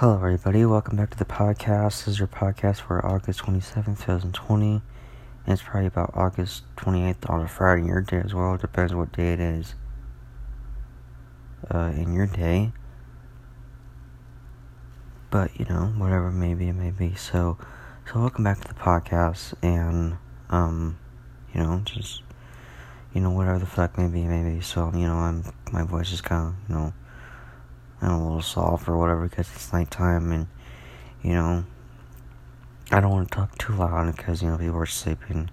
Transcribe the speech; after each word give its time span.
Hello, 0.00 0.16
everybody. 0.16 0.62
Welcome 0.66 0.98
back 0.98 1.08
to 1.12 1.16
the 1.16 1.24
podcast. 1.24 2.04
This 2.04 2.08
is 2.08 2.18
your 2.18 2.28
podcast 2.28 2.82
for 2.82 3.02
August 3.02 3.40
27th, 3.40 4.04
2020. 4.04 4.66
And 4.66 4.82
it's 5.46 5.62
probably 5.62 5.86
about 5.86 6.10
August 6.12 6.64
28th 6.76 7.30
on 7.30 7.40
a 7.40 7.48
Friday, 7.48 7.86
your 7.86 8.02
day 8.02 8.18
as 8.22 8.34
well. 8.34 8.56
It 8.56 8.60
depends 8.60 8.92
what 8.92 9.10
day 9.12 9.32
it 9.32 9.40
is 9.40 9.74
uh, 11.72 11.94
in 11.96 12.12
your 12.12 12.26
day. 12.26 12.72
But, 15.30 15.58
you 15.58 15.64
know, 15.64 15.94
whatever 15.96 16.30
maybe 16.30 16.68
it 16.68 16.74
may 16.74 16.90
be. 16.90 17.14
So, 17.14 17.56
so 18.12 18.20
welcome 18.20 18.44
back 18.44 18.60
to 18.60 18.68
the 18.68 18.74
podcast. 18.74 19.54
And, 19.62 20.18
um, 20.50 20.98
you 21.54 21.62
know, 21.62 21.80
just, 21.86 22.20
you 23.14 23.22
know, 23.22 23.30
whatever 23.30 23.60
the 23.60 23.64
fuck 23.64 23.96
maybe, 23.96 24.24
maybe. 24.24 24.60
So, 24.60 24.92
you 24.92 25.06
know, 25.06 25.14
I'm, 25.14 25.42
my 25.72 25.84
voice 25.84 26.12
is 26.12 26.20
kind 26.20 26.48
of, 26.48 26.68
you 26.68 26.74
know, 26.74 26.92
I'm 28.02 28.10
a 28.10 28.22
little 28.22 28.42
soft 28.42 28.88
or 28.88 28.96
whatever 28.96 29.28
because 29.28 29.50
it's 29.54 29.72
nighttime 29.72 30.32
and, 30.32 30.46
you 31.22 31.32
know, 31.32 31.64
I 32.90 33.00
don't 33.00 33.10
want 33.10 33.30
to 33.30 33.34
talk 33.34 33.58
too 33.58 33.74
loud 33.74 34.14
because, 34.16 34.42
you 34.42 34.48
know, 34.48 34.58
people 34.58 34.76
are 34.76 34.86
sleeping. 34.86 35.50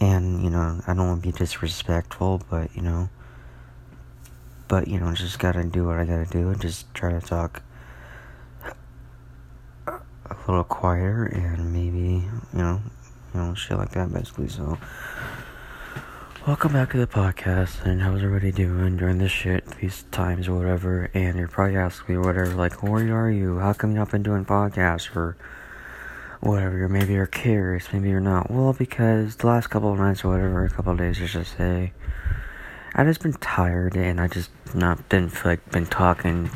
And, 0.00 0.42
you 0.42 0.50
know, 0.50 0.80
I 0.86 0.94
don't 0.94 1.06
want 1.06 1.22
to 1.22 1.28
be 1.30 1.36
disrespectful, 1.36 2.42
but, 2.50 2.74
you 2.74 2.82
know, 2.82 3.08
but, 4.68 4.88
you 4.88 4.98
know, 4.98 5.12
just 5.12 5.38
gotta 5.38 5.64
do 5.64 5.84
what 5.84 5.98
I 5.98 6.04
gotta 6.04 6.24
do 6.24 6.48
and 6.48 6.60
just 6.60 6.92
try 6.94 7.12
to 7.12 7.20
talk 7.20 7.62
a 9.86 10.00
little 10.46 10.64
quieter 10.64 11.26
and 11.26 11.72
maybe, 11.72 12.26
you 12.54 12.58
know, 12.58 12.80
you 13.34 13.40
know, 13.40 13.54
shit 13.54 13.76
like 13.76 13.90
that 13.90 14.12
basically. 14.12 14.48
So, 14.48 14.78
Welcome 16.44 16.72
back 16.72 16.90
to 16.90 16.98
the 16.98 17.06
podcast, 17.06 17.84
and 17.86 18.02
how's 18.02 18.20
everybody 18.20 18.50
doing 18.50 18.96
during 18.96 19.18
this 19.18 19.30
shit, 19.30 19.64
these 19.80 20.02
times 20.10 20.48
or 20.48 20.56
whatever, 20.58 21.08
and 21.14 21.38
you're 21.38 21.46
probably 21.46 21.76
asking 21.76 22.16
me 22.16 22.20
whatever, 22.20 22.52
like, 22.56 22.82
where 22.82 23.16
are 23.16 23.30
you, 23.30 23.60
how 23.60 23.72
come 23.74 23.92
you 23.92 23.98
not 23.98 24.10
been 24.10 24.24
doing 24.24 24.44
podcasts, 24.44 25.14
or 25.14 25.36
whatever, 26.40 26.88
maybe 26.88 27.12
you're 27.12 27.26
curious, 27.26 27.92
maybe 27.92 28.08
you're 28.08 28.18
not, 28.18 28.50
well, 28.50 28.72
because 28.72 29.36
the 29.36 29.46
last 29.46 29.68
couple 29.68 29.92
of 29.92 30.00
nights 30.00 30.24
or 30.24 30.30
whatever, 30.30 30.64
a 30.64 30.68
couple 30.68 30.90
of 30.90 30.98
days, 30.98 31.16
just 31.16 31.34
to 31.34 31.44
say, 31.44 31.92
I 32.96 33.04
just 33.04 33.22
been 33.22 33.34
tired, 33.34 33.94
and 33.94 34.20
I 34.20 34.26
just 34.26 34.50
not, 34.74 35.08
didn't 35.10 35.30
feel 35.30 35.52
like 35.52 35.70
been 35.70 35.86
talking, 35.86 36.50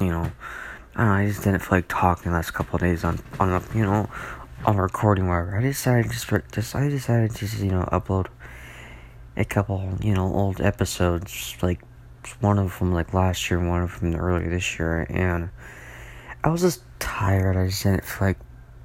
you 0.00 0.06
know, 0.06 0.32
I, 0.96 1.04
know, 1.04 1.12
I 1.12 1.26
just 1.26 1.44
didn't 1.44 1.60
feel 1.60 1.76
like 1.78 1.88
talking 1.88 2.32
the 2.32 2.38
last 2.38 2.52
couple 2.52 2.76
of 2.76 2.80
days 2.80 3.04
on, 3.04 3.18
on, 3.38 3.50
a, 3.50 3.62
you 3.76 3.84
know, 3.84 4.08
on 4.64 4.78
recording, 4.78 5.28
whatever, 5.28 5.58
I 5.58 5.60
decided 5.60 6.10
just, 6.10 6.32
just, 6.50 6.74
I 6.74 6.88
decided 6.88 7.34
to 7.34 7.46
you 7.58 7.72
know, 7.72 7.86
upload 7.92 8.28
a 9.36 9.44
couple, 9.44 9.96
you 10.00 10.14
know, 10.14 10.32
old 10.32 10.60
episodes, 10.60 11.56
like 11.62 11.80
one 12.40 12.58
of 12.58 12.78
them 12.78 12.92
like 12.92 13.14
last 13.14 13.50
year, 13.50 13.58
one 13.58 13.82
of 13.82 14.00
them 14.00 14.14
earlier 14.14 14.48
this 14.50 14.78
year, 14.78 15.06
and 15.10 15.50
I 16.44 16.48
was 16.50 16.60
just 16.60 16.82
tired. 16.98 17.56
I 17.56 17.66
just 17.66 17.82
didn't 17.82 18.04
feel 18.04 18.28
like 18.28 18.38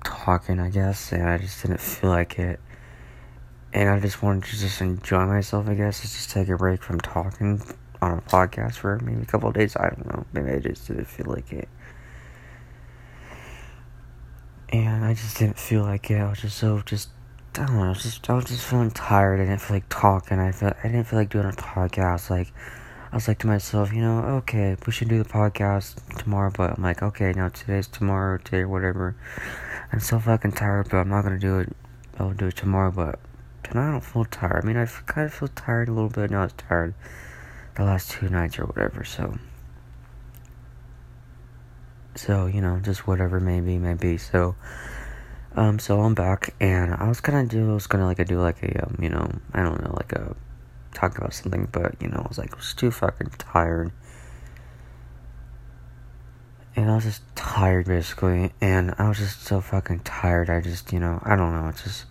talking, 0.03 0.59
I 0.59 0.69
guess, 0.69 1.11
and 1.11 1.27
I 1.27 1.37
just 1.37 1.61
didn't 1.61 1.81
feel 1.81 2.09
like 2.09 2.39
it. 2.39 2.59
And 3.73 3.89
I 3.89 3.99
just 3.99 4.23
wanted 4.23 4.45
to 4.45 4.57
just 4.57 4.81
enjoy 4.81 5.25
myself, 5.25 5.67
I 5.67 5.73
guess, 5.73 6.01
just 6.01 6.31
take 6.31 6.49
a 6.49 6.57
break 6.57 6.81
from 6.81 6.99
talking 6.99 7.61
on 8.01 8.17
a 8.17 8.21
podcast 8.21 8.75
for 8.75 8.97
maybe 8.99 9.21
a 9.21 9.25
couple 9.25 9.51
days. 9.51 9.75
I 9.75 9.89
don't 9.89 10.05
know. 10.05 10.25
Maybe 10.33 10.51
I 10.51 10.59
just 10.59 10.87
didn't 10.87 11.05
feel 11.05 11.25
like 11.27 11.51
it. 11.51 11.67
And 14.69 15.05
I 15.05 15.13
just 15.13 15.37
didn't 15.37 15.59
feel 15.59 15.83
like 15.83 16.09
it. 16.09 16.19
I 16.19 16.29
was 16.29 16.39
just 16.39 16.57
so 16.57 16.81
just 16.85 17.09
I 17.59 17.65
don't 17.65 17.77
know. 17.77 17.85
I 17.85 17.89
was 17.89 18.03
just 18.03 18.29
I 18.29 18.33
was 18.33 18.45
just 18.45 18.65
feeling 18.65 18.91
tired. 18.91 19.39
I 19.39 19.45
didn't 19.45 19.61
feel 19.61 19.77
like 19.77 19.89
talking. 19.89 20.39
I 20.39 20.51
felt 20.51 20.75
I 20.83 20.89
didn't 20.89 21.05
feel 21.05 21.17
like 21.17 21.29
doing 21.29 21.45
a 21.45 21.51
podcast. 21.51 22.29
Like 22.29 22.53
I 23.11 23.15
was 23.15 23.27
like 23.27 23.39
to 23.39 23.47
myself, 23.47 23.91
you 23.91 24.01
know, 24.01 24.19
okay, 24.39 24.75
we 24.85 24.91
should 24.91 25.09
do 25.09 25.17
the 25.17 25.27
podcast 25.27 25.95
tomorrow. 26.17 26.51
But 26.55 26.77
I'm 26.77 26.83
like, 26.83 27.01
okay, 27.01 27.33
now 27.33 27.49
today's 27.49 27.87
tomorrow, 27.87 28.37
today, 28.37 28.65
whatever. 28.65 29.15
I'm 29.91 29.99
so 29.99 30.19
fucking 30.19 30.51
tired, 30.51 30.89
but 30.89 30.97
I'm 30.97 31.09
not 31.09 31.23
gonna 31.23 31.39
do 31.39 31.59
it. 31.59 31.75
I'll 32.19 32.33
do 32.33 32.47
it 32.47 32.55
tomorrow. 32.57 32.91
But 32.91 33.19
tonight 33.63 33.87
I 33.87 33.91
don't 33.91 34.01
feel 34.01 34.25
tired. 34.25 34.63
I 34.63 34.67
mean, 34.67 34.77
I 34.77 34.85
kind 34.85 35.25
of 35.25 35.33
feel 35.33 35.47
tired 35.49 35.89
a 35.89 35.93
little 35.93 36.09
bit. 36.09 36.29
Now 36.29 36.41
I 36.41 36.43
was 36.43 36.53
tired 36.53 36.93
the 37.75 37.83
last 37.83 38.11
two 38.11 38.29
nights 38.29 38.59
or 38.59 38.65
whatever. 38.65 39.03
So. 39.03 39.39
So 42.13 42.45
you 42.45 42.61
know, 42.61 42.79
just 42.79 43.07
whatever 43.07 43.39
maybe, 43.39 43.79
maybe. 43.79 44.17
So. 44.17 44.55
Um, 45.57 45.79
so 45.79 45.99
I'm 46.01 46.13
back, 46.13 46.53
and 46.59 46.93
I 46.93 47.07
was 47.07 47.19
gonna 47.19 47.47
do, 47.47 47.71
I 47.71 47.73
was 47.73 47.87
gonna 47.87 48.05
like 48.05 48.19
I 48.19 48.23
do 48.23 48.39
like 48.39 48.61
a, 48.61 48.85
um, 48.85 48.95
you 49.01 49.09
know, 49.09 49.27
I 49.55 49.63
don't 49.63 49.83
know, 49.83 49.91
like 49.97 50.13
a 50.13 50.35
talk 50.93 51.17
about 51.17 51.33
something, 51.33 51.67
but 51.71 51.95
you 51.99 52.09
know, 52.09 52.21
I 52.23 52.27
was 52.27 52.37
like, 52.37 52.53
I 52.53 52.57
was 52.57 52.75
too 52.75 52.91
fucking 52.91 53.31
tired, 53.39 53.91
and 56.75 56.91
I 56.91 56.93
was 56.93 57.05
just 57.05 57.23
tired 57.35 57.87
basically, 57.87 58.53
and 58.61 58.93
I 58.99 59.09
was 59.09 59.17
just 59.17 59.41
so 59.41 59.59
fucking 59.59 60.01
tired. 60.01 60.51
I 60.51 60.61
just, 60.61 60.93
you 60.93 60.99
know, 60.99 61.19
I 61.23 61.35
don't 61.35 61.51
know, 61.53 61.67
it's 61.69 61.81
just, 61.83 62.05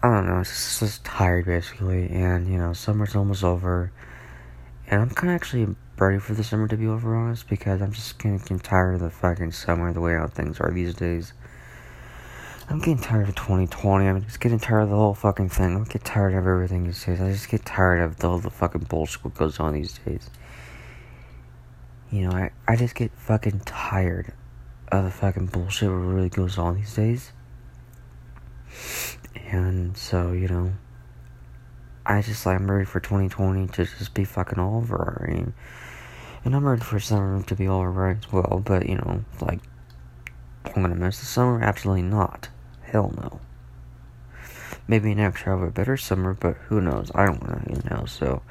I 0.00 0.14
don't 0.14 0.28
know, 0.28 0.38
it's 0.38 0.50
just, 0.50 0.78
just 0.78 1.04
tired 1.04 1.46
basically, 1.46 2.08
and 2.08 2.46
you 2.46 2.56
know, 2.56 2.72
summer's 2.72 3.16
almost 3.16 3.42
over, 3.42 3.90
and 4.86 5.02
I'm 5.02 5.10
kind 5.10 5.32
of 5.32 5.34
actually 5.34 5.74
ready 5.96 6.18
for 6.18 6.34
the 6.34 6.44
summer 6.44 6.66
to 6.68 6.76
be 6.76 6.86
over, 6.86 7.14
honest, 7.14 7.48
because 7.48 7.80
I'm 7.80 7.92
just 7.92 8.18
getting, 8.18 8.38
getting 8.38 8.58
tired 8.58 8.94
of 8.94 9.00
the 9.00 9.10
fucking 9.10 9.52
summer, 9.52 9.92
the 9.92 10.00
way 10.00 10.14
how 10.14 10.26
things 10.26 10.60
are 10.60 10.70
these 10.70 10.94
days. 10.94 11.32
I'm 12.68 12.78
getting 12.78 12.98
tired 12.98 13.28
of 13.28 13.34
2020. 13.34 14.06
I'm 14.06 14.24
just 14.24 14.40
getting 14.40 14.58
tired 14.58 14.82
of 14.82 14.90
the 14.90 14.96
whole 14.96 15.14
fucking 15.14 15.50
thing. 15.50 15.76
I 15.76 15.84
get 15.84 16.02
tired 16.02 16.34
of 16.34 16.46
everything 16.46 16.84
these 16.84 17.04
days. 17.04 17.20
I 17.20 17.30
just 17.30 17.48
get 17.48 17.64
tired 17.64 18.00
of 18.00 18.16
the, 18.16 18.38
the 18.38 18.50
fucking 18.50 18.86
bullshit 18.88 19.22
what 19.24 19.34
goes 19.34 19.60
on 19.60 19.74
these 19.74 19.98
days. 19.98 20.30
You 22.10 22.28
know, 22.28 22.36
I, 22.36 22.50
I 22.66 22.76
just 22.76 22.94
get 22.94 23.12
fucking 23.12 23.60
tired 23.60 24.32
of 24.90 25.04
the 25.04 25.10
fucking 25.10 25.46
bullshit 25.46 25.90
what 25.90 25.96
really 25.96 26.28
goes 26.30 26.56
on 26.58 26.76
these 26.76 26.94
days. 26.94 27.32
And 29.46 29.96
so, 29.96 30.32
you 30.32 30.48
know, 30.48 30.72
I 32.06 32.22
just 32.22 32.44
like 32.46 32.58
I'm 32.58 32.70
ready 32.70 32.84
for 32.84 33.00
2020 33.00 33.66
to 33.68 33.84
just 33.84 34.14
be 34.14 34.24
fucking 34.24 34.58
over. 34.58 35.26
I 35.26 35.32
mean, 35.32 35.54
I'm 36.52 36.64
ready 36.64 36.82
for 36.82 37.00
summer 37.00 37.42
to 37.42 37.54
be 37.54 37.66
over 37.66 38.08
as 38.10 38.30
well, 38.30 38.62
but 38.64 38.88
you 38.88 38.96
know, 38.96 39.24
like, 39.40 39.60
I'm 40.66 40.82
gonna 40.82 40.94
miss 40.94 41.18
the 41.20 41.26
summer? 41.26 41.62
Absolutely 41.62 42.02
not. 42.02 42.48
Hell 42.82 43.14
no. 43.16 43.40
Maybe 44.86 45.14
next 45.14 45.46
year 45.46 45.54
I'll 45.54 45.60
have 45.60 45.68
a 45.68 45.72
better 45.72 45.96
summer, 45.96 46.34
but 46.34 46.56
who 46.68 46.80
knows? 46.80 47.10
I 47.14 47.24
don't 47.24 47.42
know, 47.42 47.60
you 47.68 47.82
know, 47.90 48.04
so, 48.04 48.42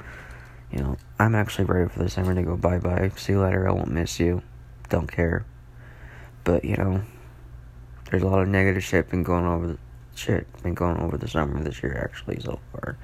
you 0.72 0.80
know, 0.80 0.96
I'm 1.18 1.34
actually 1.34 1.66
ready 1.66 1.88
for 1.88 2.02
the 2.02 2.10
summer 2.10 2.34
to 2.34 2.42
go 2.42 2.56
bye 2.56 2.78
bye. 2.78 3.10
See 3.16 3.34
you 3.34 3.40
later, 3.40 3.68
I 3.68 3.72
won't 3.72 3.90
miss 3.90 4.18
you. 4.18 4.42
Don't 4.88 5.10
care. 5.10 5.46
But, 6.42 6.64
you 6.64 6.76
know, 6.76 7.02
there's 8.10 8.22
a 8.22 8.26
lot 8.26 8.42
of 8.42 8.48
negative 8.48 8.82
shit 8.82 9.08
been 9.08 9.22
going 9.22 9.46
over 9.46 9.66
the 9.68 9.78
shit 10.16 10.46
been 10.62 10.74
going 10.74 10.98
over 10.98 11.16
the 11.16 11.28
summer 11.28 11.62
this 11.62 11.82
year 11.82 12.00
actually 12.02 12.40
so 12.40 12.58
far. 12.72 12.96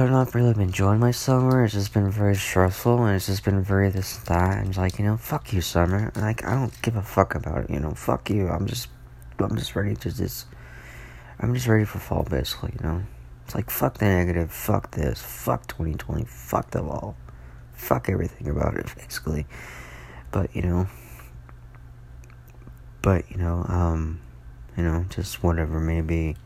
But 0.00 0.12
not 0.12 0.34
really 0.34 0.54
been 0.54 0.62
enjoying 0.62 0.98
my 0.98 1.10
summer. 1.10 1.62
It's 1.62 1.74
just 1.74 1.92
been 1.92 2.10
very 2.10 2.34
stressful, 2.34 3.04
and 3.04 3.16
it's 3.16 3.26
just 3.26 3.44
been 3.44 3.62
very 3.62 3.90
this 3.90 4.16
that. 4.16 4.56
And 4.56 4.74
like, 4.74 4.98
you 4.98 5.04
know, 5.04 5.18
fuck 5.18 5.52
you, 5.52 5.60
summer. 5.60 6.10
Like, 6.16 6.42
I 6.42 6.54
don't 6.54 6.80
give 6.80 6.96
a 6.96 7.02
fuck 7.02 7.34
about 7.34 7.64
it. 7.64 7.70
You 7.70 7.80
know, 7.80 7.90
fuck 7.90 8.30
you. 8.30 8.48
I'm 8.48 8.66
just, 8.66 8.88
I'm 9.38 9.54
just 9.58 9.76
ready 9.76 9.94
to 9.96 10.10
just, 10.10 10.46
I'm 11.38 11.52
just 11.52 11.66
ready 11.66 11.84
for 11.84 11.98
fall, 11.98 12.22
basically. 12.22 12.72
You 12.80 12.88
know, 12.88 13.02
it's 13.44 13.54
like 13.54 13.68
fuck 13.68 13.98
the 13.98 14.06
negative, 14.06 14.50
fuck 14.50 14.92
this, 14.92 15.20
fuck 15.20 15.66
2020, 15.66 16.24
fuck 16.24 16.70
the 16.70 16.80
all, 16.80 17.14
fuck 17.74 18.08
everything 18.08 18.48
about 18.48 18.78
it, 18.78 18.86
basically. 18.96 19.44
But 20.30 20.56
you 20.56 20.62
know, 20.62 20.88
but 23.02 23.30
you 23.30 23.36
know, 23.36 23.66
um, 23.68 24.22
you 24.78 24.82
know, 24.82 25.04
just 25.10 25.42
whatever, 25.42 25.78
maybe, 25.78 26.38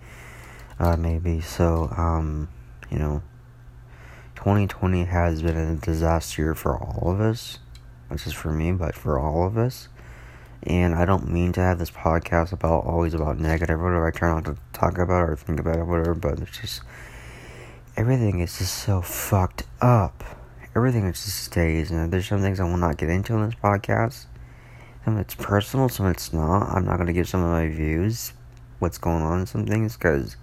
uh, 0.80 0.96
maybe. 0.96 1.40
So, 1.40 1.88
um, 1.96 2.48
you 2.90 2.98
know 2.98 3.22
2020 4.36 5.04
has 5.04 5.42
been 5.42 5.56
a 5.56 5.76
disaster 5.76 6.54
for 6.54 6.76
all 6.76 7.10
of 7.10 7.20
us. 7.20 7.58
Not 8.10 8.18
just 8.18 8.36
for 8.36 8.52
me, 8.52 8.72
but 8.72 8.94
for 8.94 9.18
all 9.18 9.46
of 9.46 9.56
us. 9.56 9.88
And 10.62 10.94
I 10.94 11.04
don't 11.04 11.30
mean 11.30 11.52
to 11.52 11.60
have 11.60 11.78
this 11.78 11.90
podcast 11.90 12.52
about 12.52 12.84
always 12.84 13.14
about 13.14 13.38
negative 13.38 13.80
whatever. 13.80 14.06
I 14.06 14.10
try 14.10 14.32
not 14.32 14.44
to 14.46 14.56
talk 14.72 14.98
about 14.98 15.28
or 15.28 15.36
think 15.36 15.60
about 15.60 15.86
whatever. 15.86 16.14
But 16.14 16.40
it's 16.40 16.58
just 16.58 16.82
everything 17.96 18.40
is 18.40 18.58
just 18.58 18.74
so 18.74 19.02
fucked 19.02 19.64
up. 19.80 20.24
Everything 20.74 21.10
just 21.12 21.26
stays. 21.26 21.90
And 21.90 22.12
there's 22.12 22.28
some 22.28 22.40
things 22.40 22.60
I 22.60 22.64
will 22.64 22.76
not 22.76 22.96
get 22.96 23.10
into 23.10 23.34
in 23.34 23.46
this 23.46 23.54
podcast. 23.54 24.26
Some 25.04 25.18
it's 25.18 25.34
personal, 25.34 25.90
some 25.90 26.06
it's 26.06 26.32
not. 26.32 26.74
I'm 26.74 26.86
not 26.86 26.96
gonna 26.96 27.12
give 27.12 27.28
some 27.28 27.44
of 27.44 27.50
my 27.50 27.68
views, 27.68 28.32
what's 28.78 28.96
going 28.96 29.22
on 29.22 29.40
in 29.40 29.46
some 29.46 29.66
things, 29.66 29.96
because 29.96 30.36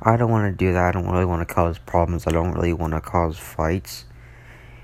I 0.00 0.16
don't 0.16 0.30
want 0.30 0.50
to 0.52 0.56
do 0.56 0.72
that. 0.72 0.84
I 0.84 0.92
don't 0.92 1.10
really 1.10 1.24
want 1.24 1.46
to 1.46 1.54
cause 1.54 1.78
problems. 1.78 2.26
I 2.26 2.30
don't 2.30 2.52
really 2.52 2.72
want 2.72 2.92
to 2.92 3.00
cause 3.00 3.36
fights. 3.36 4.04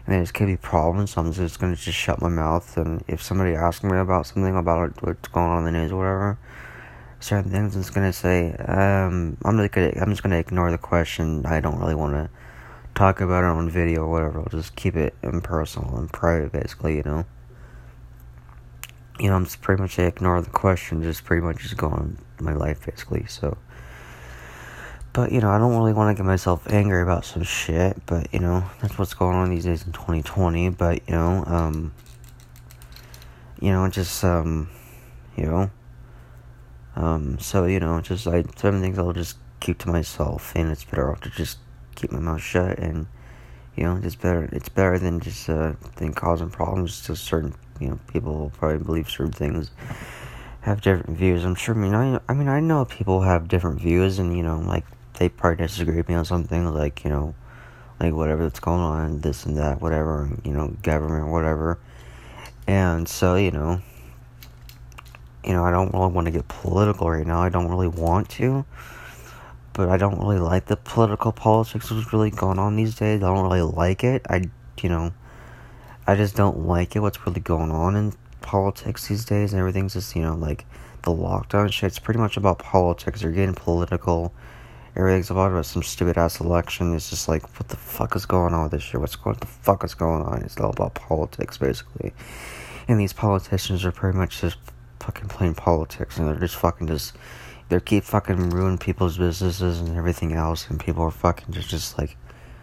And 0.07 0.15
there's 0.15 0.33
gonna 0.33 0.51
be 0.51 0.57
problems, 0.57 1.13
so 1.13 1.23
I'm 1.23 1.33
just 1.33 1.59
gonna 1.59 1.77
just 1.77 1.97
shut 1.97 2.21
my 2.21 2.29
mouth. 2.29 2.77
And 2.77 3.03
if 3.09 3.23
somebody 3.23 3.55
asks 3.55 3.85
me 3.85 3.97
about 3.97 4.27
something 4.27 4.57
about 4.57 5.03
what's 5.03 5.29
going 5.29 5.47
on 5.47 5.67
in 5.67 5.73
the 5.73 5.81
news 5.81 5.93
or 5.93 5.99
whatever, 5.99 6.39
certain 7.21 7.51
things, 7.51 7.75
I'm 7.75 7.83
just 7.83 7.95
gonna 7.95 8.13
say, 8.13 8.53
um, 8.53 9.39
I'm 9.45 9.57
just 9.57 9.73
gonna, 9.73 9.93
I'm 9.97 10.11
just 10.11 10.23
gonna 10.23 10.39
ignore 10.39 10.71
the 10.71 10.79
question. 10.79 11.47
I 11.47 11.61
don't 11.61 11.79
really 11.79 11.95
want 11.95 12.15
to 12.15 12.29
talk 12.95 13.21
about 13.21 13.45
it 13.45 13.47
on 13.47 13.71
video 13.71 14.03
or 14.03 14.11
whatever. 14.11 14.41
I'll 14.41 14.47
just 14.47 14.77
keep 14.77 14.97
it 14.97 15.15
impersonal 15.23 15.97
and 15.97 16.13
private, 16.13 16.53
basically, 16.53 16.97
you 16.97 17.03
know. 17.05 17.25
You 19.19 19.29
know, 19.29 19.37
I'm 19.37 19.45
just 19.45 19.63
pretty 19.63 19.81
much 19.81 19.99
ignore 19.99 20.43
the 20.43 20.51
question, 20.51 21.03
just 21.03 21.25
pretty 21.25 21.43
much 21.43 21.59
just 21.59 21.77
go 21.77 21.89
on 21.89 22.19
my 22.41 22.53
life, 22.53 22.85
basically, 22.85 23.27
so. 23.27 23.57
But, 25.15 25.33
you 25.33 25.41
know, 25.41 25.49
I 25.49 25.59
don't 25.59 25.75
really 25.75 25.95
want 25.95 26.15
to 26.15 26.21
get 26.21 26.27
myself 26.27 26.71
angry 26.71 27.01
about 27.01 27.25
some 27.25 27.43
shit, 27.45 27.97
but, 28.05 28.27
you 28.35 28.41
know, 28.41 28.65
that's 28.83 28.99
what's 28.99 29.15
going 29.15 29.37
on 29.37 29.49
these 29.49 29.65
days 29.65 29.87
in 29.87 29.93
2020, 29.93 30.69
but, 30.71 31.01
you 31.09 31.15
know, 31.15 31.45
um, 31.47 31.95
you 33.61 33.71
know, 33.71 33.89
just, 33.89 34.23
um, 34.23 34.69
you 35.37 35.47
know, 35.47 35.71
um, 36.97 37.39
so, 37.39 37.65
you 37.65 37.81
know, 37.81 38.01
just, 38.03 38.27
like, 38.27 38.59
some 38.59 38.83
things 38.83 38.99
I'll 38.99 39.13
just 39.13 39.39
keep 39.61 39.79
to 39.79 39.89
myself, 39.89 40.53
and 40.55 40.71
it's 40.71 40.85
better 40.85 41.11
off 41.11 41.23
to 41.23 41.31
just 41.31 41.59
keep 41.95 42.13
my 42.13 42.19
mouth 42.19 42.43
shut 42.43 42.79
and 42.79 43.07
you 43.77 43.85
know 43.85 43.99
it's 44.03 44.15
better 44.15 44.49
it's 44.53 44.69
better 44.69 44.99
than 44.99 45.21
just 45.21 45.49
uh 45.49 45.73
than 45.97 46.13
causing 46.13 46.51
problems 46.51 47.03
to 47.03 47.17
certain 47.17 47.55
you 47.81 47.89
know 47.89 47.99
people 48.09 48.53
probably 48.59 48.79
believe 48.79 49.11
certain 49.11 49.33
things 49.33 49.71
have 50.61 50.81
different 50.81 51.17
views. 51.17 51.45
I'm 51.45 51.55
sure 51.55 51.75
i 51.75 51.79
mean 51.79 51.95
i, 51.95 52.21
I 52.29 52.35
mean 52.35 52.49
i 52.49 52.61
know 52.61 52.85
people 52.85 53.23
have 53.23 53.49
different 53.49 53.81
views 53.81 54.19
and 54.19 54.37
you 54.37 54.43
know 54.43 54.59
like 54.59 54.85
they 55.19 55.29
probably 55.29 55.65
disagree 55.65 55.97
with 55.97 56.09
me 56.09 56.15
on 56.15 56.25
something 56.25 56.73
like 56.73 57.05
you 57.05 57.11
know 57.11 57.35
like 58.01 58.13
whatever 58.13 58.43
that's 58.43 58.61
going 58.61 58.81
on 58.81 59.21
this 59.21 59.47
and 59.47 59.57
that 59.57 59.81
whatever 59.81 60.31
you 60.45 60.53
know 60.53 60.69
government 60.83 61.31
whatever 61.31 61.79
and 62.67 63.09
so 63.09 63.37
you 63.37 63.51
know 63.51 63.81
you 65.45 65.53
know 65.53 65.65
i 65.65 65.71
don't 65.71 65.93
really 65.93 66.13
want 66.13 66.27
to 66.27 66.31
get 66.31 66.47
political 66.49 67.11
right 67.11 67.27
now 67.27 67.41
i 67.41 67.49
don't 67.49 67.69
really 67.69 67.89
want 67.89 68.29
to 68.29 68.65
but 69.75 69.89
I 69.89 69.97
don't 69.97 70.19
really 70.21 70.39
like 70.39 70.67
the 70.67 70.77
political 70.77 71.33
politics 71.33 71.89
that's 71.91 72.13
really 72.13 72.31
going 72.31 72.59
on 72.59 72.77
these 72.77 72.95
days. 72.95 73.23
I 73.23 73.27
don't 73.27 73.43
really 73.43 73.61
like 73.61 74.05
it. 74.05 74.25
I, 74.31 74.45
you 74.81 74.89
know, 74.89 75.13
I 76.07 76.15
just 76.15 76.37
don't 76.37 76.67
like 76.67 76.95
it. 76.97 77.01
What's 77.01 77.27
really 77.27 77.41
going 77.41 77.73
on 77.73 77.97
in 77.97 78.15
politics 78.41 79.09
these 79.09 79.25
days, 79.25 79.53
and 79.53 79.59
everything's 79.59 79.95
just, 79.95 80.15
you 80.15 80.23
know, 80.23 80.37
like 80.37 80.65
the 81.03 81.11
lockdown 81.11 81.73
shit. 81.73 81.89
It's 81.89 81.99
pretty 81.99 82.21
much 82.21 82.37
about 82.37 82.61
politics. 82.61 83.21
They're 83.21 83.33
getting 83.33 83.55
political. 83.55 84.33
Everything's 84.97 85.31
about, 85.31 85.67
some 85.67 85.83
stupid 85.83 86.17
ass 86.17 86.41
election. 86.41 86.95
It's 86.95 87.11
just 87.11 87.29
like, 87.29 87.43
what 87.59 87.69
the 87.69 87.77
fuck 87.77 88.15
is 88.15 88.27
going 88.27 88.55
on 88.55 88.65
with 88.65 88.73
this 88.73 88.83
shit? 88.83 89.01
What's 89.01 89.17
going? 89.17 89.35
What 89.35 89.41
the 89.41 89.47
fuck 89.47 89.85
is 89.85 89.95
going 89.95 90.23
on? 90.23 90.43
It's 90.43 90.59
all 90.59 90.71
about 90.71 90.95
politics, 90.95 91.59
basically. 91.59 92.13
And 92.87 93.01
these 93.01 93.13
politicians 93.13 93.85
are 93.85 93.93
pretty 93.93 94.17
much 94.17 94.41
just 94.41 94.59
fucking 95.01 95.29
playing 95.29 95.55
politics, 95.55 96.17
and 96.17 96.29
they're 96.29 96.37
just 96.37 96.57
fucking 96.57 96.87
just 96.87 97.15
they 97.69 97.81
keep 97.81 98.05
fucking 98.05 98.51
ruining 98.51 98.79
people's 98.79 99.19
businesses 99.19 99.81
and 99.81 99.97
everything 99.97 100.33
else, 100.33 100.69
and 100.69 100.79
people 100.79 101.03
are 101.03 101.11
fucking 101.11 101.53
just, 101.53 101.69
just 101.69 101.99
like, 101.99 102.17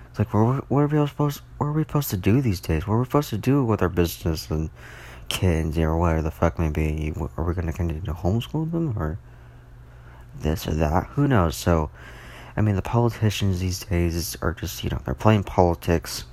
it's 0.10 0.20
like, 0.20 0.34
what, 0.34 0.70
what 0.70 0.82
are 0.82 0.88
we 0.88 1.08
supposed, 1.08 1.42
what 1.58 1.68
are 1.68 1.72
we 1.72 1.84
supposed 1.84 2.10
to 2.12 2.18
do 2.18 2.42
these 2.42 2.60
days? 2.60 2.88
What 2.88 2.96
are 2.96 3.00
we 3.00 3.06
supposed 3.06 3.30
to 3.32 3.38
do 3.38 3.64
with 3.64 3.82
our 3.82 3.90
business 3.90 4.50
and 4.52 4.70
kids 5.30 5.78
or 5.78 5.98
whatever 5.98 6.22
the 6.22 6.32
fuck 6.32 6.60
may 6.60 6.70
be? 6.70 7.14
Are 7.38 7.44
we 7.44 7.54
gonna 7.54 7.74
continue 7.74 8.04
to 8.04 8.14
homeschool 8.14 8.72
them 8.72 8.98
or 8.98 9.18
this 10.40 10.68
or 10.68 10.76
that? 10.76 11.08
Who 11.08 11.28
knows? 11.28 11.56
So, 11.56 11.90
I 12.56 12.62
mean, 12.62 12.76
the 12.76 12.82
politicians 12.82 13.60
these 13.60 13.80
days 13.86 14.38
are 14.42 14.54
just, 14.54 14.84
you 14.84 14.90
know, 14.90 15.02
they're 15.06 15.14
playing 15.14 15.44
politics. 15.44 16.26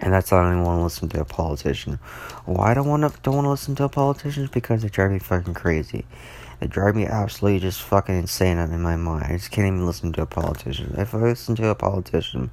And 0.00 0.12
that's 0.12 0.30
why 0.30 0.38
I 0.38 0.50
don't 0.50 0.64
want 0.64 0.78
to 0.80 0.84
listen 0.84 1.08
to 1.10 1.20
a 1.20 1.24
politician. 1.24 1.98
Why 2.44 2.72
I 2.72 2.74
don't 2.74 2.88
want 2.88 3.02
to 3.02 3.20
don't 3.22 3.36
want 3.36 3.46
to 3.46 3.50
listen 3.50 3.74
to 3.76 3.84
a 3.84 3.88
politician? 3.88 4.48
Because 4.52 4.82
they 4.82 4.88
drive 4.88 5.12
me 5.12 5.18
fucking 5.18 5.54
crazy. 5.54 6.04
They 6.60 6.66
drive 6.66 6.96
me 6.96 7.06
absolutely 7.06 7.60
just 7.60 7.82
fucking 7.82 8.16
insane 8.16 8.58
in 8.58 8.82
my 8.82 8.96
mind. 8.96 9.24
I 9.24 9.36
just 9.36 9.50
can't 9.50 9.66
even 9.66 9.86
listen 9.86 10.12
to 10.12 10.22
a 10.22 10.26
politician. 10.26 10.94
If 10.98 11.14
I 11.14 11.18
listen 11.18 11.54
to 11.56 11.68
a 11.68 11.74
politician, 11.74 12.50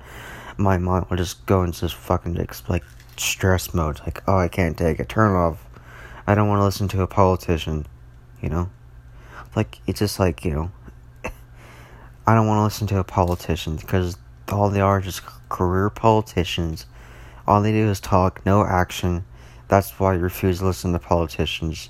my 0.57 0.77
mind 0.77 1.07
will 1.09 1.17
just 1.17 1.45
go 1.45 1.63
into 1.63 1.81
this 1.81 1.91
fucking 1.91 2.35
like 2.69 2.83
stress 3.17 3.73
mode. 3.73 3.99
Like, 4.01 4.23
oh, 4.27 4.37
I 4.37 4.47
can't 4.47 4.77
take 4.77 4.99
it. 4.99 5.09
Turn 5.09 5.31
it 5.31 5.37
off. 5.37 5.65
I 6.27 6.35
don't 6.35 6.47
want 6.47 6.59
to 6.59 6.65
listen 6.65 6.87
to 6.89 7.01
a 7.01 7.07
politician. 7.07 7.85
You 8.41 8.49
know, 8.49 8.69
like 9.55 9.79
it's 9.87 9.99
just 9.99 10.19
like 10.19 10.45
you 10.45 10.53
know. 10.53 10.71
I 12.27 12.35
don't 12.35 12.47
want 12.47 12.59
to 12.59 12.63
listen 12.63 12.87
to 12.87 12.99
a 12.99 13.03
politician 13.03 13.75
because 13.75 14.17
all 14.49 14.69
they 14.69 14.81
are 14.81 15.01
just 15.01 15.21
career 15.49 15.89
politicians. 15.89 16.85
All 17.47 17.61
they 17.61 17.71
do 17.71 17.89
is 17.89 17.99
talk, 17.99 18.45
no 18.45 18.63
action. 18.63 19.25
That's 19.67 19.99
why 19.99 20.13
I 20.13 20.17
refuse 20.17 20.59
to 20.59 20.65
listen 20.65 20.93
to 20.93 20.99
politicians 20.99 21.89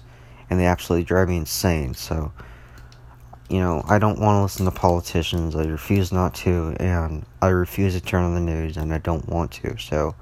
and 0.51 0.60
they 0.60 0.66
absolutely 0.66 1.06
drive 1.06 1.30
me 1.30 1.38
insane. 1.38 1.94
So, 1.94 2.33
you 3.50 3.60
know, 3.60 3.83
I 3.88 4.00
don't 4.00 4.19
want 4.19 4.38
to 4.38 4.42
listen 4.44 4.66
to 4.66 4.72
politicians. 4.72 5.56
I 5.56 5.63
refuse 5.63 6.12
not 6.12 6.36
to, 6.36 6.75
and 6.77 7.25
I 7.42 7.48
refuse 7.48 7.94
to 7.94 8.01
turn 8.01 8.25
on 8.25 8.36
the 8.36 8.42
news, 8.42 8.75
and 8.75 8.94
I 8.94 8.98
don't 8.98 9.27
want 9.30 9.51
to. 9.54 9.77
So, 9.80 10.13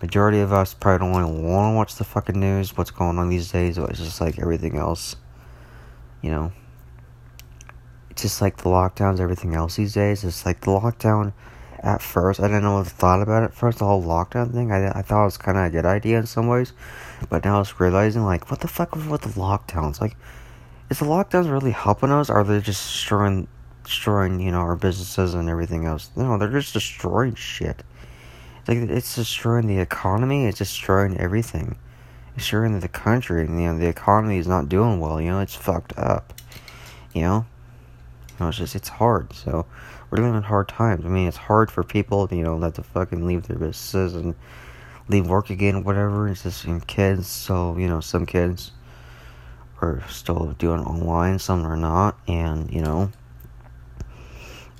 majority 0.00 0.38
of 0.38 0.52
us 0.52 0.74
probably 0.74 1.06
don't 1.06 1.42
want 1.42 1.72
to 1.72 1.76
watch 1.76 1.96
the 1.96 2.04
fucking 2.04 2.38
news. 2.38 2.76
What's 2.76 2.92
going 2.92 3.18
on 3.18 3.28
these 3.28 3.50
days? 3.50 3.78
It's 3.78 3.98
just 3.98 4.20
like 4.20 4.38
everything 4.38 4.76
else. 4.76 5.16
You 6.22 6.30
know, 6.30 6.52
just 8.22 8.40
like 8.40 8.58
the 8.58 8.70
lockdowns, 8.70 9.20
everything 9.20 9.54
else 9.54 9.76
these 9.76 9.94
days. 9.94 10.24
It's 10.24 10.44
like 10.44 10.60
the 10.60 10.70
lockdown. 10.70 11.32
At 11.80 12.02
first, 12.02 12.40
I 12.40 12.48
didn't 12.48 12.64
know 12.64 12.74
what 12.74 12.88
thought 12.88 13.22
about 13.22 13.44
it. 13.44 13.54
First, 13.54 13.78
the 13.78 13.84
whole 13.84 14.02
lockdown 14.02 14.52
thing, 14.52 14.72
I, 14.72 14.88
I 14.98 15.02
thought 15.02 15.22
it 15.22 15.26
was 15.26 15.36
kind 15.36 15.56
of 15.56 15.64
a 15.64 15.70
good 15.70 15.86
idea 15.86 16.18
in 16.18 16.26
some 16.26 16.48
ways 16.48 16.72
but 17.28 17.44
now 17.44 17.60
I 17.60 17.64
realizing, 17.78 18.24
like, 18.24 18.50
what 18.50 18.60
the 18.60 18.68
fuck 18.68 18.94
was 18.94 19.06
with 19.06 19.22
the 19.22 19.28
lockdowns? 19.28 20.00
Like, 20.00 20.16
is 20.90 21.00
the 21.00 21.04
lockdowns 21.04 21.50
really 21.50 21.72
helping 21.72 22.10
us? 22.10 22.30
Or 22.30 22.40
are 22.40 22.44
they 22.44 22.60
just 22.60 22.86
destroying, 22.86 23.48
destroying, 23.84 24.40
you 24.40 24.52
know, 24.52 24.60
our 24.60 24.76
businesses 24.76 25.34
and 25.34 25.48
everything 25.48 25.84
else? 25.84 26.10
No, 26.16 26.38
they're 26.38 26.48
just 26.48 26.72
destroying 26.72 27.34
shit. 27.34 27.82
Like, 28.66 28.78
it's 28.78 29.16
destroying 29.16 29.66
the 29.66 29.78
economy. 29.78 30.46
It's 30.46 30.58
destroying 30.58 31.16
everything. 31.18 31.76
It's 32.28 32.44
destroying 32.44 32.78
the 32.78 32.88
country. 32.88 33.44
And, 33.44 33.60
you 33.60 33.68
know, 33.68 33.78
the 33.78 33.88
economy 33.88 34.38
is 34.38 34.46
not 34.46 34.68
doing 34.68 35.00
well. 35.00 35.20
You 35.20 35.30
know, 35.30 35.40
it's 35.40 35.54
fucked 35.54 35.98
up. 35.98 36.34
You 37.14 37.22
know? 37.22 37.46
Know, 38.38 38.48
it's 38.48 38.58
just, 38.58 38.76
it's 38.76 38.88
hard. 38.88 39.32
So, 39.32 39.66
we're 40.10 40.18
living 40.18 40.36
in 40.36 40.42
hard 40.42 40.68
times. 40.68 41.04
I 41.04 41.08
mean, 41.08 41.28
it's 41.28 41.36
hard 41.36 41.70
for 41.70 41.82
people, 41.82 42.28
you 42.30 42.42
know, 42.42 42.58
that 42.60 42.74
to 42.74 42.82
fucking 42.82 43.26
leave 43.26 43.46
their 43.46 43.58
businesses 43.58 44.14
and 44.14 44.34
leave 45.08 45.26
work 45.26 45.50
again, 45.50 45.84
whatever. 45.84 46.28
It's 46.28 46.42
just 46.42 46.64
in 46.64 46.80
kids, 46.80 47.26
so 47.26 47.76
you 47.76 47.88
know, 47.88 48.00
some 48.00 48.26
kids 48.26 48.72
are 49.80 50.02
still 50.08 50.54
doing 50.58 50.80
online, 50.80 51.38
some 51.38 51.64
are 51.66 51.76
not, 51.76 52.18
and 52.26 52.70
you 52.72 52.80
know, 52.80 53.10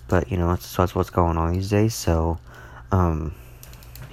but 0.08 0.31
you 0.31 0.38
know, 0.38 0.49
that's, 0.49 0.75
that's 0.75 0.94
what's 0.94 1.11
going 1.11 1.37
on 1.37 1.52
these 1.52 1.70
days. 1.70 1.94
So, 1.94 2.38
um, 2.90 3.34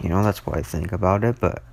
you 0.01 0.09
know, 0.09 0.23
that's 0.23 0.45
what 0.45 0.57
I 0.57 0.61
think 0.61 0.91
about 0.91 1.23
it. 1.23 1.37
But 1.39 1.63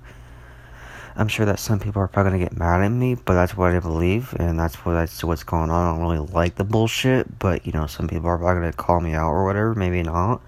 I'm 1.15 1.27
sure 1.27 1.45
that 1.45 1.59
some 1.59 1.79
people 1.79 2.01
are 2.01 2.07
probably 2.07 2.31
gonna 2.31 2.43
get 2.43 2.57
mad 2.57 2.81
at 2.81 2.89
me, 2.89 3.15
but 3.15 3.33
that's 3.33 3.55
what 3.55 3.71
I 3.71 3.79
believe, 3.79 4.33
and 4.39 4.59
that's 4.59 4.75
what 4.85 4.93
that's 4.93 5.23
what's 5.23 5.43
going 5.43 5.69
on. 5.69 5.87
I 5.87 5.91
don't 5.91 6.01
really 6.01 6.27
like 6.33 6.55
the 6.55 6.63
bullshit, 6.63 7.39
but 7.39 7.65
you 7.65 7.71
know, 7.71 7.87
some 7.87 8.07
people 8.07 8.27
are 8.27 8.37
probably 8.37 8.61
gonna 8.61 8.73
call 8.73 8.99
me 8.99 9.13
out 9.13 9.29
or 9.29 9.45
whatever, 9.45 9.75
maybe 9.75 10.03
not. 10.03 10.41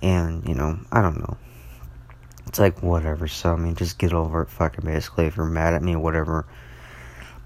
And 0.00 0.46
you 0.48 0.54
know, 0.54 0.78
I 0.90 1.02
don't 1.02 1.18
know 1.18 1.36
it's 2.52 2.58
like 2.58 2.82
whatever. 2.82 3.26
So 3.28 3.54
I 3.54 3.56
mean, 3.56 3.74
just 3.74 3.98
get 3.98 4.12
over 4.12 4.42
it. 4.42 4.50
Fucking 4.50 4.84
basically, 4.84 5.24
if 5.24 5.38
you're 5.38 5.46
mad 5.46 5.72
at 5.72 5.82
me, 5.82 5.96
whatever. 5.96 6.44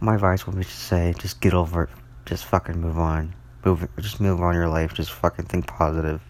My 0.00 0.17
advice 0.17 0.45
would 0.47 0.57
be 0.57 0.65
to 0.65 0.69
say, 0.69 1.15
just 1.17 1.41
get 1.41 1.55
over 1.55 1.85
it. 1.85 1.91
Just 2.26 2.45
fucking 2.45 2.81
move 2.81 2.99
on. 2.99 3.33
Move. 3.65 3.88
Just 4.00 4.21
move 4.21 4.41
on 4.41 4.55
your 4.55 4.69
life. 4.69 4.95
Just 4.95 5.12
fucking 5.12 5.45
think 5.45 5.69
positive. 5.69 6.21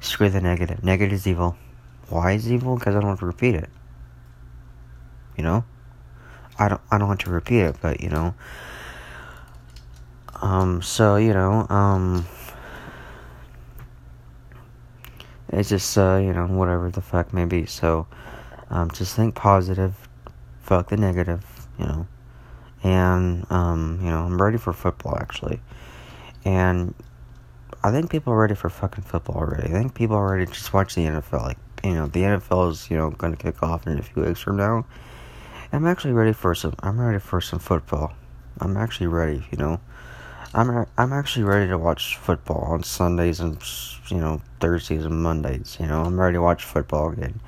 Screw 0.00 0.28
the 0.28 0.40
negative. 0.40 0.82
Negative 0.82 1.12
is 1.12 1.26
evil. 1.28 1.56
Why 2.08 2.32
is 2.32 2.50
evil? 2.50 2.76
Because 2.76 2.96
I 2.96 2.98
don't 2.98 3.10
want 3.10 3.20
to 3.20 3.26
repeat 3.26 3.54
it. 3.54 3.70
You 5.38 5.44
know. 5.44 5.64
I 6.58 6.68
don't. 6.68 6.80
I 6.90 6.98
don't 6.98 7.08
want 7.08 7.20
to 7.20 7.30
repeat 7.30 7.60
it, 7.60 7.76
but 7.80 8.02
you 8.02 8.10
know. 8.10 8.34
Um. 10.42 10.82
So 10.82 11.16
you 11.16 11.32
know. 11.32 11.66
Um. 11.70 12.26
It's 15.50 15.70
just, 15.70 15.96
uh, 15.96 16.20
you 16.22 16.32
know, 16.32 16.46
whatever 16.46 16.90
the 16.90 17.00
fuck 17.00 17.32
may 17.32 17.46
be. 17.46 17.64
So, 17.64 18.06
um, 18.70 18.90
just 18.90 19.16
think 19.16 19.34
positive. 19.34 20.08
Fuck 20.60 20.90
the 20.90 20.96
negative, 20.96 21.44
you 21.78 21.86
know. 21.86 22.06
And, 22.82 23.50
um, 23.50 23.98
you 24.02 24.10
know, 24.10 24.24
I'm 24.24 24.40
ready 24.40 24.58
for 24.58 24.72
football, 24.72 25.16
actually. 25.18 25.60
And 26.44 26.94
I 27.82 27.90
think 27.90 28.10
people 28.10 28.32
are 28.34 28.38
ready 28.38 28.54
for 28.54 28.68
fucking 28.68 29.04
football 29.04 29.36
already. 29.36 29.68
I 29.68 29.72
think 29.72 29.94
people 29.94 30.16
are 30.16 30.30
ready 30.30 30.44
to 30.44 30.52
just 30.52 30.72
watch 30.74 30.94
the 30.94 31.02
NFL. 31.06 31.42
Like, 31.42 31.58
you 31.82 31.94
know, 31.94 32.06
the 32.08 32.20
NFL 32.20 32.70
is, 32.70 32.90
you 32.90 32.96
know, 32.96 33.10
going 33.10 33.34
to 33.34 33.42
kick 33.42 33.62
off 33.62 33.86
in 33.86 33.98
a 33.98 34.02
few 34.02 34.24
weeks 34.24 34.40
from 34.40 34.56
now. 34.56 34.84
I'm 35.72 35.86
actually 35.86 36.12
ready 36.12 36.32
for 36.32 36.54
some, 36.54 36.74
I'm 36.80 36.98
ready 37.00 37.18
for 37.18 37.40
some 37.40 37.58
football. 37.58 38.14
I'm 38.60 38.76
actually 38.76 39.08
ready, 39.08 39.46
you 39.50 39.58
know. 39.58 39.80
I'm 40.54 40.86
I'm 40.96 41.12
actually 41.12 41.44
ready 41.44 41.68
to 41.68 41.76
watch 41.76 42.16
football 42.16 42.62
on 42.62 42.82
Sundays 42.82 43.38
and 43.38 43.62
you 44.08 44.16
know 44.16 44.40
Thursdays 44.60 45.04
and 45.04 45.22
Mondays. 45.22 45.76
You 45.78 45.86
know 45.86 46.02
I'm 46.02 46.18
ready 46.18 46.34
to 46.34 46.42
watch 46.42 46.64
football 46.64 47.10
again 47.10 47.40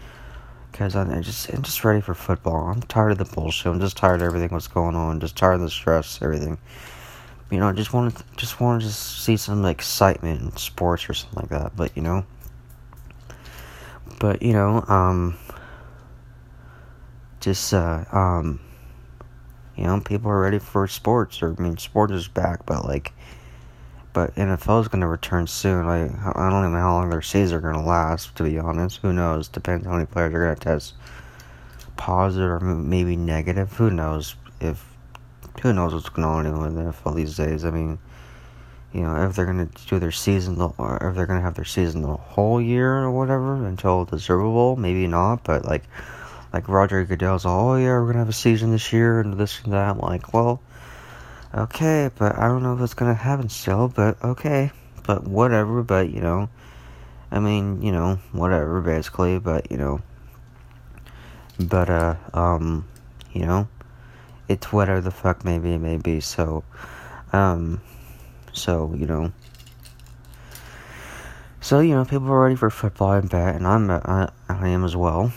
because 0.70 0.94
I'm 0.94 1.22
just 1.22 1.48
I'm 1.48 1.62
just 1.62 1.82
ready 1.82 2.02
for 2.02 2.14
football. 2.14 2.68
I'm 2.68 2.82
tired 2.82 3.12
of 3.12 3.18
the 3.18 3.24
bullshit. 3.24 3.66
I'm 3.66 3.80
just 3.80 3.96
tired 3.96 4.20
of 4.20 4.26
everything 4.26 4.50
what's 4.50 4.68
going 4.68 4.96
on. 4.96 5.18
Just 5.18 5.36
tired 5.36 5.54
of 5.54 5.60
the 5.62 5.70
stress, 5.70 6.20
everything. 6.20 6.58
You 7.50 7.58
know, 7.58 7.68
I 7.68 7.72
just 7.72 7.94
want 7.94 8.16
to 8.16 8.24
just 8.36 8.60
want 8.60 8.82
to 8.82 8.90
see 8.90 9.36
some 9.38 9.64
excitement 9.64 10.42
in 10.42 10.56
sports 10.56 11.08
or 11.08 11.14
something 11.14 11.40
like 11.40 11.50
that. 11.50 11.74
But 11.74 11.96
you 11.96 12.02
know, 12.02 12.26
but 14.18 14.42
you 14.42 14.52
know, 14.52 14.84
um, 14.88 15.38
just 17.40 17.72
uh, 17.74 18.04
um, 18.12 18.60
you 19.76 19.84
know, 19.84 20.00
people 20.00 20.30
are 20.30 20.40
ready 20.40 20.58
for 20.58 20.86
sports. 20.86 21.42
Or 21.42 21.54
I 21.58 21.62
mean, 21.62 21.76
sports 21.78 22.12
is 22.12 22.28
back, 22.28 22.66
but 22.66 22.84
like, 22.84 23.12
but 24.12 24.34
NFL 24.34 24.82
is 24.82 24.88
going 24.88 25.00
to 25.00 25.06
return 25.06 25.46
soon. 25.46 25.86
Like, 25.86 26.10
I 26.36 26.50
don't 26.50 26.60
even 26.60 26.72
know 26.72 26.80
how 26.80 26.94
long 26.94 27.10
their 27.10 27.22
seasons 27.22 27.52
are 27.52 27.60
going 27.60 27.74
to 27.74 27.80
last. 27.80 28.34
To 28.36 28.44
be 28.44 28.58
honest, 28.58 28.98
who 29.02 29.12
knows? 29.12 29.48
Depends 29.48 29.86
how 29.86 29.92
many 29.92 30.06
players 30.06 30.34
are 30.34 30.44
going 30.44 30.56
to 30.56 30.60
test 30.60 30.94
positive 31.96 32.50
or 32.50 32.60
maybe 32.60 33.16
negative. 33.16 33.72
Who 33.74 33.90
knows 33.90 34.34
if 34.60 34.84
who 35.62 35.72
knows 35.72 35.92
what's 35.92 36.08
going 36.08 36.26
on 36.26 36.46
in 36.46 36.74
the 36.74 36.92
NFL 36.92 37.14
these 37.14 37.36
days? 37.36 37.64
I 37.64 37.70
mean, 37.70 37.98
you 38.92 39.02
know, 39.02 39.26
if 39.28 39.36
they're 39.36 39.46
gonna 39.46 39.68
do 39.86 39.98
their 39.98 40.10
season, 40.10 40.60
or 40.78 40.96
if 41.02 41.14
they're 41.14 41.26
gonna 41.26 41.42
have 41.42 41.54
their 41.54 41.64
season 41.64 42.02
the 42.02 42.16
whole 42.16 42.60
year 42.60 42.98
or 42.98 43.10
whatever 43.10 43.66
until 43.66 44.04
the 44.04 44.18
Super 44.18 44.42
Bowl, 44.42 44.76
maybe 44.76 45.06
not. 45.06 45.44
But 45.44 45.64
like, 45.64 45.84
like 46.52 46.68
Roger 46.68 47.04
Goodell's, 47.04 47.46
oh 47.46 47.76
yeah, 47.76 47.92
we're 47.92 48.06
gonna 48.06 48.18
have 48.20 48.28
a 48.28 48.32
season 48.32 48.72
this 48.72 48.92
year 48.92 49.20
and 49.20 49.38
this 49.38 49.60
and 49.62 49.72
that. 49.72 49.90
I'm 49.90 49.98
like, 49.98 50.32
well, 50.32 50.60
okay, 51.54 52.10
but 52.16 52.38
I 52.38 52.48
don't 52.48 52.62
know 52.62 52.74
if 52.74 52.80
it's 52.80 52.94
gonna 52.94 53.14
happen 53.14 53.48
still. 53.48 53.88
But 53.88 54.22
okay, 54.24 54.70
but 55.06 55.24
whatever. 55.24 55.82
But 55.82 56.10
you 56.10 56.20
know, 56.20 56.48
I 57.30 57.40
mean, 57.40 57.82
you 57.82 57.92
know, 57.92 58.18
whatever, 58.32 58.80
basically. 58.80 59.38
But 59.38 59.70
you 59.70 59.76
know, 59.76 60.00
but 61.58 61.88
uh, 61.90 62.16
um, 62.34 62.88
you 63.32 63.46
know, 63.46 63.68
it's 64.48 64.72
whatever 64.72 65.00
the 65.00 65.10
fuck 65.10 65.44
maybe 65.44 65.72
it 65.72 65.78
may 65.78 65.96
be. 65.96 66.20
So, 66.20 66.64
um 67.32 67.80
so, 68.52 68.94
you 68.96 69.06
know. 69.06 69.32
So, 71.60 71.80
you 71.80 71.94
know, 71.94 72.04
people 72.04 72.28
are 72.28 72.42
ready 72.42 72.56
for 72.56 72.70
football 72.70 73.12
and 73.12 73.28
bet, 73.28 73.54
and 73.54 73.66
I'm, 73.66 73.90
I, 73.90 74.30
I 74.48 74.68
am 74.68 74.84
as 74.84 74.96
well. 74.96 75.32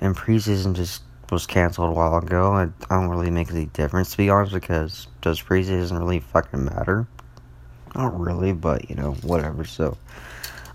And 0.00 0.16
preseason 0.16 0.74
just 0.74 1.02
was 1.30 1.46
canceled 1.46 1.90
a 1.90 1.92
while 1.92 2.16
ago. 2.16 2.52
I, 2.52 2.64
I 2.90 3.00
don't 3.00 3.08
really 3.08 3.30
make 3.30 3.50
any 3.50 3.66
difference, 3.66 4.12
to 4.12 4.16
be 4.16 4.30
honest, 4.30 4.52
because 4.52 5.08
does 5.20 5.42
preseason 5.42 5.98
really 5.98 6.20
fucking 6.20 6.64
matter? 6.64 7.06
Not 7.94 8.18
really, 8.18 8.52
but, 8.52 8.88
you 8.88 8.96
know, 8.96 9.12
whatever. 9.22 9.64
So, 9.64 9.96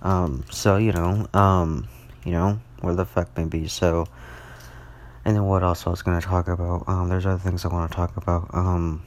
um, 0.02 0.44
so, 0.52 0.78
you 0.78 0.92
know, 0.92 1.28
um, 1.34 1.88
you 2.26 2.32
know, 2.32 2.60
where 2.82 2.96
the 2.96 3.06
fuck 3.06 3.36
may 3.38 3.46
be. 3.46 3.68
So, 3.68 4.08
and 5.26 5.36
then 5.36 5.46
what 5.46 5.64
else 5.64 5.88
I 5.88 5.90
was 5.90 6.02
to 6.02 6.22
talk 6.22 6.48
about? 6.48 6.88
Um, 6.88 7.10
there's 7.10 7.26
other 7.26 7.40
things 7.40 7.64
I 7.64 7.70
want 7.70 7.90
to 7.90 7.96
talk 7.96 8.18
about. 8.18 8.50
Um, 8.54 9.02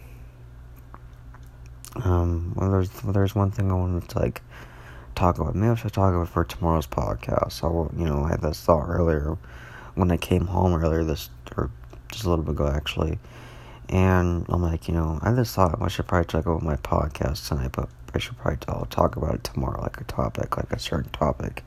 um, 2.04 2.52
well, 2.56 2.70
there's 2.70 2.90
there's 2.90 3.34
one 3.34 3.50
thing 3.50 3.70
I 3.70 3.74
wanted 3.74 4.08
to 4.08 4.18
like 4.18 4.42
talk 5.14 5.38
about. 5.38 5.54
Maybe 5.54 5.70
I 5.70 5.74
should 5.74 5.92
talk 5.92 6.14
about 6.14 6.28
for 6.28 6.44
tomorrow's 6.44 6.86
podcast. 6.86 7.52
So 7.52 7.90
you 7.96 8.04
know, 8.04 8.24
I 8.24 8.30
had 8.30 8.42
this 8.42 8.60
thought 8.60 8.88
earlier 8.88 9.36
when 9.96 10.10
I 10.12 10.16
came 10.16 10.46
home 10.46 10.74
earlier 10.74 11.02
this 11.02 11.30
or 11.56 11.70
just 12.12 12.24
a 12.24 12.30
little 12.30 12.44
bit 12.44 12.52
ago 12.52 12.68
actually, 12.68 13.18
and 13.88 14.46
I'm 14.48 14.62
like, 14.62 14.88
you 14.88 14.94
know, 14.94 15.18
I 15.22 15.34
just 15.34 15.54
thought 15.54 15.80
I 15.80 15.88
should 15.88 16.06
probably 16.06 16.26
talk 16.26 16.46
about 16.46 16.62
my 16.62 16.76
podcast 16.76 17.48
tonight, 17.48 17.72
but 17.72 17.88
I 18.14 18.18
should 18.18 18.38
probably 18.38 18.58
I'll 18.68 18.86
talk 18.86 19.16
about 19.16 19.34
it 19.34 19.44
tomorrow, 19.44 19.80
like 19.82 20.00
a 20.00 20.04
topic, 20.04 20.56
like 20.56 20.70
a 20.70 20.78
certain 20.78 21.10
topic. 21.10 21.64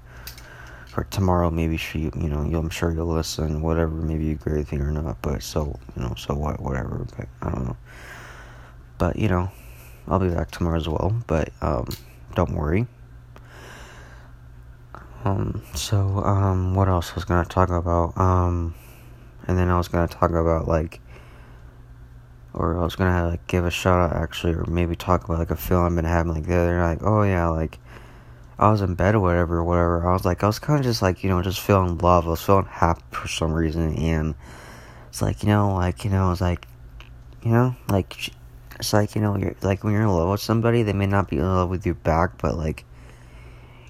For 0.87 1.03
tomorrow, 1.05 1.51
maybe 1.51 1.77
she, 1.77 2.11
you 2.15 2.29
know, 2.29 2.39
I'm 2.39 2.69
sure 2.69 2.91
you'll 2.91 3.07
listen, 3.07 3.61
whatever, 3.61 3.91
maybe 3.91 4.25
you 4.25 4.31
agree 4.31 4.57
with 4.57 4.71
me 4.71 4.79
or 4.79 4.91
not, 4.91 5.21
but 5.21 5.43
so, 5.43 5.77
you 5.95 6.01
know, 6.01 6.15
so 6.15 6.33
what, 6.33 6.59
whatever, 6.59 7.05
but 7.15 7.27
I 7.41 7.51
don't 7.51 7.65
know. 7.65 7.77
But, 8.97 9.15
you 9.15 9.27
know, 9.27 9.51
I'll 10.07 10.19
be 10.19 10.29
back 10.29 10.51
tomorrow 10.51 10.77
as 10.77 10.89
well, 10.89 11.15
but 11.27 11.51
um, 11.61 11.87
don't 12.35 12.53
worry. 12.53 12.87
Um, 15.25 15.61
so, 15.73 15.97
um, 16.23 16.75
what 16.75 16.87
else 16.87 17.11
I 17.11 17.15
was 17.15 17.25
gonna 17.25 17.47
talk 17.47 17.69
about? 17.69 18.17
Um, 18.17 18.75
and 19.47 19.57
then 19.57 19.69
I 19.69 19.77
was 19.77 19.87
gonna 19.87 20.07
talk 20.07 20.31
about 20.31 20.67
like, 20.67 21.01
or 22.53 22.79
I 22.79 22.83
was 22.83 22.95
gonna 22.95 23.29
like 23.29 23.45
give 23.47 23.65
a 23.65 23.71
shout 23.71 24.11
out 24.11 24.15
actually, 24.15 24.53
or 24.53 24.65
maybe 24.65 24.95
talk 24.95 25.25
about 25.25 25.39
like 25.39 25.51
a 25.51 25.55
feeling 25.55 25.85
I've 25.85 25.95
been 25.95 26.05
having 26.05 26.33
like 26.33 26.45
the 26.45 26.55
other 26.55 26.77
night. 26.77 27.01
Like, 27.01 27.03
oh 27.03 27.23
yeah, 27.23 27.47
like 27.49 27.79
I 28.57 28.71
was 28.71 28.81
in 28.81 28.95
bed 28.95 29.15
or 29.15 29.19
whatever, 29.19 29.63
whatever. 29.63 30.07
I 30.07 30.13
was 30.13 30.25
like, 30.25 30.43
I 30.43 30.47
was 30.47 30.59
kind 30.59 30.79
of 30.79 30.85
just 30.85 31.01
like 31.01 31.23
you 31.23 31.29
know 31.29 31.41
just 31.41 31.59
feeling 31.59 31.97
love. 31.97 32.25
I 32.25 32.29
was 32.29 32.41
feeling 32.41 32.65
happy 32.65 33.03
for 33.11 33.27
some 33.27 33.53
reason, 33.53 33.95
and 33.95 34.35
it's 35.09 35.21
like 35.21 35.43
you 35.43 35.49
know, 35.49 35.73
like 35.73 36.05
you 36.05 36.11
know, 36.11 36.27
I 36.27 36.29
was 36.29 36.41
like, 36.41 36.65
you 37.43 37.51
know, 37.51 37.75
like 37.89 38.31
it's 38.79 38.93
like, 38.93 39.15
you 39.15 39.21
know, 39.21 39.35
you're 39.35 39.55
like 39.61 39.83
when 39.83 39.93
you're 39.93 40.03
in 40.03 40.07
love 40.09 40.29
with 40.29 40.41
somebody, 40.41 40.83
they 40.83 40.93
may 40.93 41.07
not 41.07 41.29
be 41.29 41.37
in 41.37 41.43
love 41.43 41.69
with 41.69 41.85
you 41.85 41.93
back, 41.93 42.37
but 42.41 42.55
like 42.55 42.85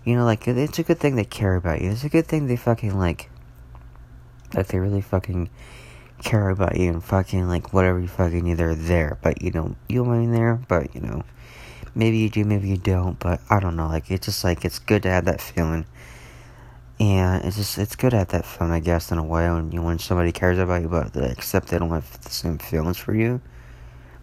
you 0.03 0.15
know, 0.15 0.25
like 0.25 0.47
it's 0.47 0.79
a 0.79 0.83
good 0.83 0.99
thing 0.99 1.15
they 1.15 1.25
care 1.25 1.55
about 1.55 1.81
you. 1.81 1.91
It's 1.91 2.03
a 2.03 2.09
good 2.09 2.27
thing 2.27 2.47
they 2.47 2.55
fucking 2.55 2.97
like 2.97 3.29
like 4.53 4.67
they 4.67 4.79
really 4.79 5.01
fucking 5.01 5.49
care 6.23 6.49
about 6.49 6.77
you 6.77 6.89
and 6.89 7.03
fucking 7.03 7.47
like 7.47 7.73
whatever 7.73 7.99
you 7.99 8.07
fucking 8.07 8.43
need, 8.43 8.55
they're 8.55 8.75
there. 8.75 9.17
But 9.21 9.41
you 9.41 9.51
know, 9.51 9.75
you 9.87 10.11
ain't 10.13 10.31
there, 10.31 10.59
but 10.67 10.93
you 10.95 11.01
know, 11.01 11.23
maybe 11.95 12.17
you 12.17 12.29
do, 12.29 12.43
maybe 12.43 12.69
you 12.69 12.77
don't. 12.77 13.19
But 13.19 13.41
I 13.49 13.59
don't 13.59 13.75
know. 13.75 13.87
Like 13.87 14.09
it's 14.11 14.25
just 14.25 14.43
like 14.43 14.65
it's 14.65 14.79
good 14.79 15.03
to 15.03 15.09
have 15.09 15.25
that 15.25 15.41
feeling, 15.41 15.85
and 16.99 17.43
it's 17.45 17.57
just 17.57 17.77
it's 17.77 17.95
good 17.95 18.11
to 18.11 18.17
have 18.17 18.29
that 18.29 18.45
feeling, 18.45 18.73
I 18.73 18.79
guess, 18.79 19.11
in 19.11 19.17
a 19.17 19.23
way 19.23 19.49
when 19.49 19.71
you 19.71 19.81
when 19.81 19.99
somebody 19.99 20.31
cares 20.31 20.57
about 20.57 20.81
you, 20.81 20.89
but 20.89 21.15
except 21.15 21.67
they 21.67 21.79
don't 21.79 21.89
have 21.89 22.21
the 22.23 22.29
same 22.29 22.57
feelings 22.57 22.97
for 22.97 23.13
you 23.13 23.41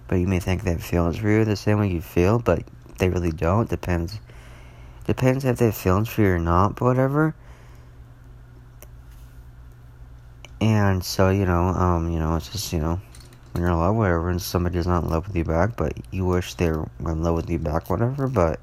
but 0.09 0.17
you 0.17 0.27
may 0.27 0.41
think 0.41 0.63
they 0.63 0.73
have 0.73 0.83
feelings 0.83 1.19
for 1.19 1.29
you 1.29 1.45
the 1.45 1.57
same 1.57 1.79
way 1.79 1.89
you 1.89 2.01
feel, 2.01 2.39
but 2.39 2.63
they 2.99 3.09
really 3.09 3.33
don't. 3.33 3.69
Depends. 3.69 4.21
Depends 5.07 5.45
if 5.45 5.59
they 5.59 5.71
feelings 5.71 6.09
for 6.09 6.23
you 6.23 6.29
or 6.33 6.39
not, 6.39 6.77
but 6.77 6.85
whatever. 6.85 7.35
And 10.61 11.05
so, 11.05 11.31
you 11.31 11.47
know, 11.47 11.69
um, 11.69 12.11
you 12.11 12.19
know, 12.19 12.35
it's 12.37 12.49
just, 12.49 12.73
you 12.73 12.81
know, 12.81 13.01
when 13.53 13.63
you're 13.63 13.71
in 13.71 13.79
love, 13.79 13.95
whatever, 13.95 14.31
and 14.31 14.43
somebody's 14.43 14.87
not 14.87 15.05
in 15.05 15.11
love 15.11 15.27
with 15.29 15.37
you 15.37 15.45
back, 15.45 15.77
but 15.77 15.93
you 16.11 16.25
wish 16.25 16.55
they 16.55 16.71
were 16.71 16.89
in 17.01 17.23
love 17.23 17.37
with 17.37 17.49
you 17.51 17.59
back, 17.59 17.89
whatever, 17.89 18.27
but, 18.27 18.59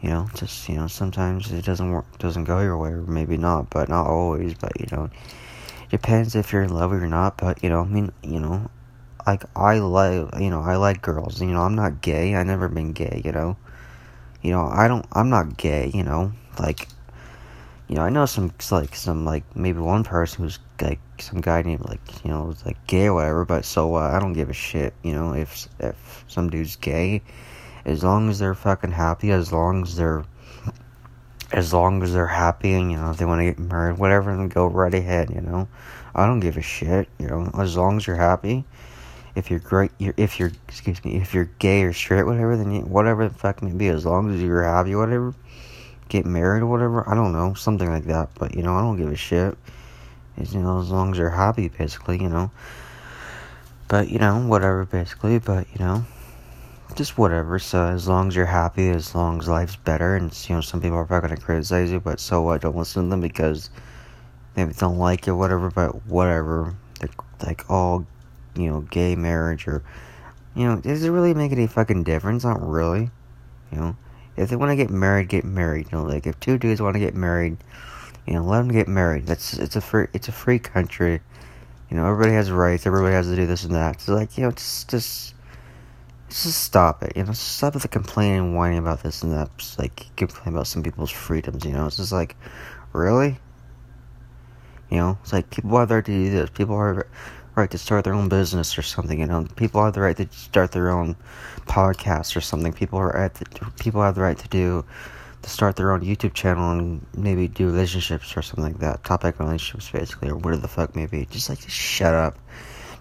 you 0.00 0.08
know, 0.08 0.28
just, 0.34 0.68
you 0.68 0.76
know, 0.76 0.86
sometimes 0.86 1.52
it 1.52 1.64
doesn't 1.64 1.90
work, 1.90 2.18
doesn't 2.18 2.44
go 2.44 2.60
your 2.60 2.78
way, 2.78 2.90
or 2.90 3.02
maybe 3.02 3.36
not, 3.36 3.70
but 3.70 3.88
not 3.88 4.06
always, 4.06 4.54
but, 4.54 4.72
you 4.80 4.86
know, 4.90 5.10
depends 5.90 6.34
if 6.34 6.52
you're 6.52 6.62
in 6.62 6.74
love 6.74 6.92
or 6.92 7.06
not, 7.06 7.36
but, 7.36 7.62
you 7.62 7.68
know, 7.68 7.82
I 7.82 7.86
mean, 7.86 8.12
you 8.22 8.40
know, 8.40 8.70
like 9.26 9.44
I 9.56 9.78
like 9.78 10.38
you 10.38 10.50
know 10.50 10.60
I 10.60 10.76
like 10.76 11.02
girls. 11.02 11.40
You 11.40 11.48
know 11.48 11.62
I'm 11.62 11.74
not 11.74 12.02
gay. 12.02 12.34
I 12.34 12.42
never 12.42 12.68
been 12.68 12.92
gay. 12.92 13.22
You 13.24 13.32
know, 13.32 13.56
you 14.44 14.50
know 14.50 14.68
I 14.70 14.86
don't. 14.86 15.06
I'm 15.12 15.30
not 15.30 15.56
gay. 15.56 15.90
You 15.92 16.04
know, 16.04 16.32
like 16.60 16.88
you 17.88 17.96
know 17.96 18.02
I 18.02 18.10
know 18.10 18.26
some 18.26 18.52
like 18.70 18.94
some 18.94 19.24
like 19.24 19.44
maybe 19.56 19.80
one 19.80 20.04
person 20.04 20.44
who's 20.44 20.58
like 20.80 21.00
some 21.18 21.40
guy 21.40 21.62
named 21.62 21.84
like 21.86 22.24
you 22.24 22.30
know 22.30 22.44
was 22.44 22.64
like 22.64 22.86
gay 22.86 23.06
or 23.06 23.14
whatever. 23.14 23.44
But 23.46 23.64
so 23.64 23.96
uh, 23.96 24.12
I 24.14 24.20
don't 24.20 24.34
give 24.34 24.50
a 24.50 24.54
shit. 24.54 24.94
You 25.02 25.12
know 25.12 25.32
if 25.32 25.66
if 25.80 26.24
some 26.28 26.50
dude's 26.50 26.76
gay, 26.76 27.22
as 27.86 28.04
long 28.04 28.28
as 28.28 28.38
they're 28.38 28.54
fucking 28.54 28.92
happy, 28.92 29.32
as 29.32 29.50
long 29.50 29.82
as 29.82 29.96
they're 29.96 30.24
as 31.50 31.72
long 31.72 32.02
as 32.02 32.12
they're 32.12 32.26
happy 32.26 32.74
and 32.74 32.92
you 32.92 32.98
know 32.98 33.14
they 33.14 33.24
want 33.24 33.40
to 33.40 33.46
get 33.46 33.58
married, 33.58 33.98
whatever, 33.98 34.36
then 34.36 34.48
go 34.48 34.66
right 34.66 34.92
ahead. 34.92 35.30
You 35.30 35.40
know, 35.40 35.68
I 36.14 36.26
don't 36.26 36.40
give 36.40 36.58
a 36.58 36.62
shit. 36.62 37.08
You 37.18 37.28
know, 37.28 37.50
as 37.58 37.78
long 37.78 37.96
as 37.96 38.06
you're 38.06 38.16
happy 38.16 38.66
if 39.34 39.50
you're 39.50 39.60
great, 39.60 39.90
you're, 39.98 40.14
if 40.16 40.38
you're, 40.38 40.52
excuse 40.68 41.04
me, 41.04 41.16
if 41.16 41.34
you're 41.34 41.50
gay 41.58 41.82
or 41.82 41.92
straight, 41.92 42.24
whatever, 42.24 42.56
then 42.56 42.70
you, 42.70 42.80
whatever 42.82 43.28
the 43.28 43.34
fuck 43.34 43.62
may 43.62 43.72
be, 43.72 43.88
as 43.88 44.06
long 44.06 44.32
as 44.32 44.40
you're 44.40 44.62
happy, 44.62 44.94
whatever, 44.94 45.34
get 46.08 46.24
married 46.24 46.62
or 46.62 46.66
whatever, 46.66 47.08
I 47.08 47.14
don't 47.14 47.32
know, 47.32 47.54
something 47.54 47.88
like 47.88 48.04
that, 48.04 48.30
but, 48.38 48.54
you 48.54 48.62
know, 48.62 48.74
I 48.76 48.80
don't 48.80 48.96
give 48.96 49.10
a 49.10 49.16
shit, 49.16 49.56
it's, 50.36 50.52
you 50.52 50.60
know, 50.60 50.80
as 50.80 50.90
long 50.90 51.12
as 51.12 51.18
you're 51.18 51.30
happy, 51.30 51.68
basically, 51.68 52.22
you 52.22 52.28
know, 52.28 52.50
but, 53.88 54.08
you 54.08 54.18
know, 54.18 54.46
whatever, 54.46 54.84
basically, 54.84 55.38
but, 55.38 55.66
you 55.72 55.84
know, 55.84 56.04
just 56.94 57.18
whatever, 57.18 57.58
so 57.58 57.86
as 57.86 58.06
long 58.06 58.28
as 58.28 58.36
you're 58.36 58.46
happy, 58.46 58.88
as 58.88 59.16
long 59.16 59.40
as 59.40 59.48
life's 59.48 59.76
better, 59.76 60.14
and, 60.14 60.32
you 60.48 60.54
know, 60.54 60.60
some 60.60 60.80
people 60.80 60.96
are 60.96 61.04
probably 61.04 61.30
gonna 61.30 61.40
criticize 61.40 61.90
you, 61.90 61.98
but 61.98 62.20
so 62.20 62.40
what, 62.42 62.60
don't 62.60 62.76
listen 62.76 63.04
to 63.04 63.10
them 63.10 63.20
because 63.20 63.70
maybe 64.54 64.72
don't 64.74 64.98
like 64.98 65.26
it, 65.26 65.32
whatever, 65.32 65.70
but 65.70 66.06
whatever, 66.06 66.72
they're, 67.00 67.10
like, 67.44 67.68
all 67.68 68.06
you 68.56 68.70
know, 68.70 68.80
gay 68.82 69.16
marriage 69.16 69.66
or, 69.66 69.82
you 70.54 70.66
know, 70.66 70.80
does 70.80 71.04
it 71.04 71.10
really 71.10 71.34
make 71.34 71.52
any 71.52 71.66
fucking 71.66 72.04
difference? 72.04 72.44
Not 72.44 72.66
really. 72.66 73.10
You 73.72 73.78
know, 73.78 73.96
if 74.36 74.50
they 74.50 74.56
want 74.56 74.70
to 74.70 74.76
get 74.76 74.90
married, 74.90 75.28
get 75.28 75.44
married. 75.44 75.88
You 75.90 75.98
know, 75.98 76.04
like 76.04 76.26
if 76.26 76.38
two 76.40 76.58
dudes 76.58 76.80
want 76.80 76.94
to 76.94 77.00
get 77.00 77.14
married, 77.14 77.56
you 78.26 78.34
know, 78.34 78.44
let 78.44 78.58
them 78.58 78.68
get 78.68 78.88
married. 78.88 79.26
That's 79.26 79.54
it's 79.54 79.76
a 79.76 79.80
free 79.80 80.06
it's 80.12 80.28
a 80.28 80.32
free 80.32 80.58
country. 80.58 81.20
You 81.90 81.96
know, 81.96 82.06
everybody 82.06 82.32
has 82.32 82.50
rights. 82.50 82.86
Everybody 82.86 83.14
has 83.14 83.26
to 83.28 83.36
do 83.36 83.46
this 83.46 83.64
and 83.64 83.74
that. 83.74 84.00
So 84.00 84.14
like, 84.14 84.36
you 84.38 84.44
know, 84.44 84.50
just 84.52 84.90
just 84.90 85.34
just 86.28 86.62
stop 86.62 87.02
it. 87.02 87.16
You 87.16 87.24
know, 87.24 87.32
stop 87.32 87.74
with 87.74 87.82
the 87.82 87.88
complaining 87.88 88.38
and 88.38 88.56
whining 88.56 88.78
about 88.78 89.02
this 89.02 89.22
and 89.22 89.32
that. 89.32 89.56
Just 89.58 89.78
like 89.78 90.14
complain 90.16 90.54
about 90.54 90.66
some 90.66 90.82
people's 90.82 91.10
freedoms. 91.10 91.64
You 91.64 91.72
know, 91.72 91.86
it's 91.86 91.96
just 91.96 92.12
like, 92.12 92.36
really. 92.92 93.38
You 94.90 94.98
know, 94.98 95.18
it's 95.22 95.32
like 95.32 95.50
people 95.50 95.76
have 95.78 95.88
the 95.88 95.96
right 95.96 96.04
to 96.04 96.12
do 96.12 96.30
this. 96.30 96.50
People 96.50 96.76
are 96.76 97.06
right 97.54 97.70
to 97.70 97.78
start 97.78 98.04
their 98.04 98.14
own 98.14 98.28
business 98.28 98.76
or 98.78 98.82
something. 98.82 99.20
You 99.20 99.26
know, 99.26 99.46
people 99.56 99.84
have 99.84 99.94
the 99.94 100.00
right 100.00 100.16
to 100.16 100.28
start 100.32 100.72
their 100.72 100.90
own 100.90 101.16
podcast 101.66 102.36
or 102.36 102.40
something. 102.40 102.72
People 102.72 102.98
are 102.98 103.16
at 103.16 103.34
the, 103.34 103.44
people 103.78 104.02
have 104.02 104.14
the 104.14 104.22
right 104.22 104.38
to 104.38 104.48
do 104.48 104.84
to 105.42 105.50
start 105.50 105.76
their 105.76 105.92
own 105.92 106.00
YouTube 106.00 106.34
channel 106.34 106.72
and 106.72 107.06
maybe 107.16 107.48
do 107.48 107.66
relationships 107.66 108.36
or 108.36 108.42
something 108.42 108.64
like 108.64 108.78
that. 108.78 109.04
Topic 109.04 109.38
relationships, 109.38 109.90
basically, 109.90 110.30
or 110.30 110.36
whatever 110.36 110.62
the 110.62 110.68
fuck 110.68 110.96
maybe. 110.96 111.26
Just 111.30 111.48
like, 111.48 111.60
just 111.60 111.76
shut 111.76 112.14
up. 112.14 112.38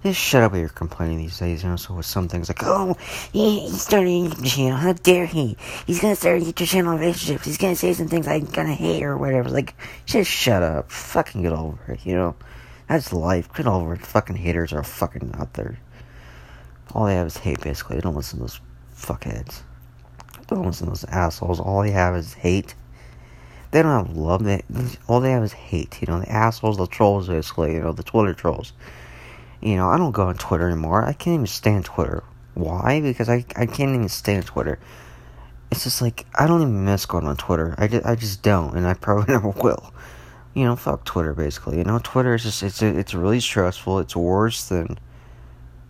Just 0.04 0.20
shut 0.20 0.44
up 0.44 0.52
with 0.52 0.60
your 0.60 0.70
complaining 0.70 1.18
these 1.20 1.40
days, 1.40 1.64
you 1.64 1.70
know. 1.70 1.78
So 1.78 1.94
with 1.94 2.06
some 2.06 2.28
things 2.28 2.50
like, 2.50 2.62
oh, 2.64 2.98
he, 3.32 3.62
he 3.62 3.70
started 3.70 4.10
a 4.10 4.30
YouTube 4.30 4.46
channel. 4.46 4.78
How 4.78 4.92
dare 4.92 5.26
he? 5.26 5.56
He's 5.88 6.02
gonna 6.02 6.18
start 6.18 6.42
a 6.42 6.46
YouTube 6.46 6.68
channel 6.68 6.92
on 6.92 7.00
relationships. 7.00 7.46
He's 7.46 7.58
gonna 7.58 7.78
say 7.78 7.94
some 7.94 8.10
things 8.10 8.28
I'm 8.28 8.44
gonna 8.44 8.74
hate 8.74 9.04
or 9.04 9.18
whatever. 9.18 9.48
Like, 9.48 9.76
just 10.06 10.30
shut 10.30 10.62
up. 10.62 10.92
Fucking 10.92 11.44
get 11.44 11.54
over 11.54 11.94
it, 11.94 12.06
you 12.06 12.16
know. 12.16 12.36
That's 12.88 13.14
life. 13.14 13.52
Get 13.54 13.68
over 13.68 13.94
it. 13.94 14.06
Fucking 14.06 14.36
haters 14.36 14.74
are 14.74 14.84
fucking 14.84 15.34
out 15.38 15.54
there. 15.54 15.80
All 16.94 17.06
they 17.06 17.16
have 17.16 17.28
is 17.28 17.38
hate, 17.38 17.62
basically. 17.62 17.96
They 17.96 18.02
don't 18.02 18.16
listen 18.16 18.40
to 18.40 18.44
those 18.44 18.60
fuckheads. 18.96 19.62
They 20.40 20.56
don't 20.56 20.66
listen 20.66 20.88
to 20.88 20.92
those 20.92 21.06
assholes. 21.06 21.60
All 21.60 21.82
they 21.82 21.92
have 21.92 22.16
is 22.16 22.34
hate. 22.34 22.76
They 23.72 23.82
don't 23.82 24.06
have 24.06 24.16
love. 24.16 24.44
They, 24.44 24.62
all 25.08 25.20
they 25.20 25.32
have 25.32 25.44
is 25.44 25.54
hate. 25.54 26.00
You 26.02 26.08
know, 26.08 26.20
the 26.20 26.32
assholes, 26.32 26.78
the 26.78 26.86
trolls, 26.86 27.28
basically. 27.28 27.74
You 27.74 27.82
know, 27.82 27.92
the 27.92 28.04
Twitter 28.04 28.34
trolls. 28.34 28.74
You 29.62 29.78
know, 29.78 29.90
I 29.90 29.98
don't 29.98 30.12
go 30.12 30.28
on 30.28 30.36
Twitter 30.36 30.68
anymore. 30.68 31.04
I 31.04 31.14
can't 31.14 31.36
even 31.36 31.48
stand 31.48 31.86
Twitter. 31.86 32.24
Why? 32.54 33.02
Because 33.02 33.30
I, 33.30 33.46
I 33.56 33.66
can't 33.66 33.96
even 33.96 34.10
stand 34.10 34.46
Twitter. 34.46 34.78
It's 35.72 35.86
just 35.86 36.02
like, 36.02 36.28
I 36.38 36.46
don't 36.46 36.62
even 36.62 36.86
miss 36.86 37.06
going 37.06 37.26
on 37.26 37.38
Twitter. 37.38 37.74
I 37.78 37.88
just, 37.88 38.06
I 38.06 38.16
just 38.16 38.44
don't, 38.44 38.76
and 38.76 38.86
I 38.86 38.94
probably 38.94 39.26
never 39.34 39.50
will. 39.50 39.92
You 40.54 40.66
know, 40.66 40.76
fuck 40.76 41.04
Twitter, 41.04 41.34
basically. 41.34 41.78
You 41.78 41.84
know, 41.84 42.00
Twitter 42.04 42.36
is 42.36 42.44
just, 42.44 42.62
it's, 42.62 42.82
it's 42.82 43.14
really 43.14 43.40
stressful. 43.40 44.00
It's 44.00 44.16
worse 44.16 44.70
than, 44.70 45.00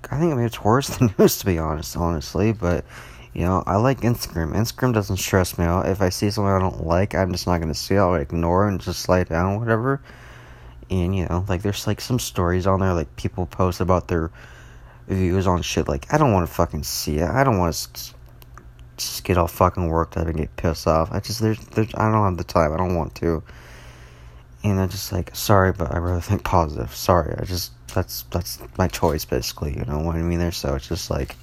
I 0.09 0.19
think 0.19 0.33
I 0.33 0.35
mean, 0.35 0.45
it's 0.45 0.63
worse 0.63 0.87
than 0.97 1.13
news 1.17 1.37
to 1.39 1.45
be, 1.45 1.59
honest, 1.59 1.97
honestly, 1.97 2.53
but, 2.53 2.85
you 3.33 3.41
know, 3.41 3.63
I 3.65 3.75
like 3.75 4.01
Instagram. 4.01 4.53
Instagram 4.53 4.93
doesn't 4.93 5.17
stress 5.17 5.57
me 5.57 5.65
out. 5.65 5.87
If 5.87 6.01
I 6.01 6.09
see 6.09 6.29
something 6.29 6.51
I 6.51 6.59
don't 6.59 6.85
like, 6.85 7.13
I'm 7.15 7.31
just 7.31 7.47
not 7.47 7.59
gonna 7.59 7.73
see 7.73 7.95
it. 7.95 7.99
I'll 7.99 8.15
ignore 8.15 8.65
it 8.65 8.71
and 8.71 8.81
just 8.81 9.01
slide 9.01 9.29
down, 9.29 9.59
whatever. 9.59 10.01
And, 10.89 11.15
you 11.15 11.25
know, 11.27 11.45
like, 11.49 11.61
there's, 11.61 11.87
like, 11.87 11.99
some 11.99 12.19
stories 12.19 12.67
on 12.67 12.79
there, 12.79 12.93
like, 12.93 13.13
people 13.15 13.45
post 13.45 13.81
about 13.81 14.07
their 14.07 14.31
views 15.07 15.47
on 15.47 15.61
shit. 15.61 15.87
Like, 15.87 16.13
I 16.13 16.17
don't 16.17 16.31
want 16.31 16.47
to 16.47 16.53
fucking 16.53 16.83
see 16.83 17.17
it. 17.17 17.29
I 17.29 17.43
don't 17.43 17.57
want 17.57 17.73
to 17.73 18.13
just 18.97 19.23
get 19.23 19.37
all 19.37 19.47
fucking 19.47 19.87
worked 19.87 20.17
up 20.17 20.27
and 20.27 20.37
get 20.37 20.55
pissed 20.55 20.87
off. 20.87 21.11
I 21.11 21.19
just, 21.19 21.41
there's, 21.41 21.59
there's, 21.67 21.93
I 21.95 22.11
don't 22.11 22.23
have 22.23 22.37
the 22.37 22.43
time. 22.43 22.73
I 22.73 22.77
don't 22.77 22.95
want 22.95 23.15
to. 23.15 23.43
And 24.63 24.79
I'm 24.79 24.89
just 24.89 25.11
like, 25.11 25.35
sorry, 25.35 25.73
but 25.73 25.93
I 25.93 25.97
rather 25.97 26.21
think 26.21 26.43
positive. 26.43 26.95
Sorry, 26.95 27.35
I 27.37 27.43
just, 27.43 27.71
that's, 27.93 28.23
that's 28.31 28.59
my 28.77 28.87
choice, 28.87 29.25
basically. 29.25 29.77
You 29.77 29.83
know 29.85 29.99
what 29.99 30.15
I 30.15 30.21
mean? 30.21 30.39
There, 30.39 30.51
so 30.51 30.75
it's 30.75 30.87
just 30.87 31.09
like, 31.09 31.35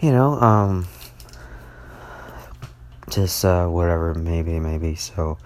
you 0.00 0.10
know, 0.10 0.34
um, 0.34 0.86
just, 3.08 3.44
uh, 3.44 3.66
whatever, 3.66 4.14
maybe, 4.14 4.58
maybe. 4.58 4.94
So, 4.94 5.38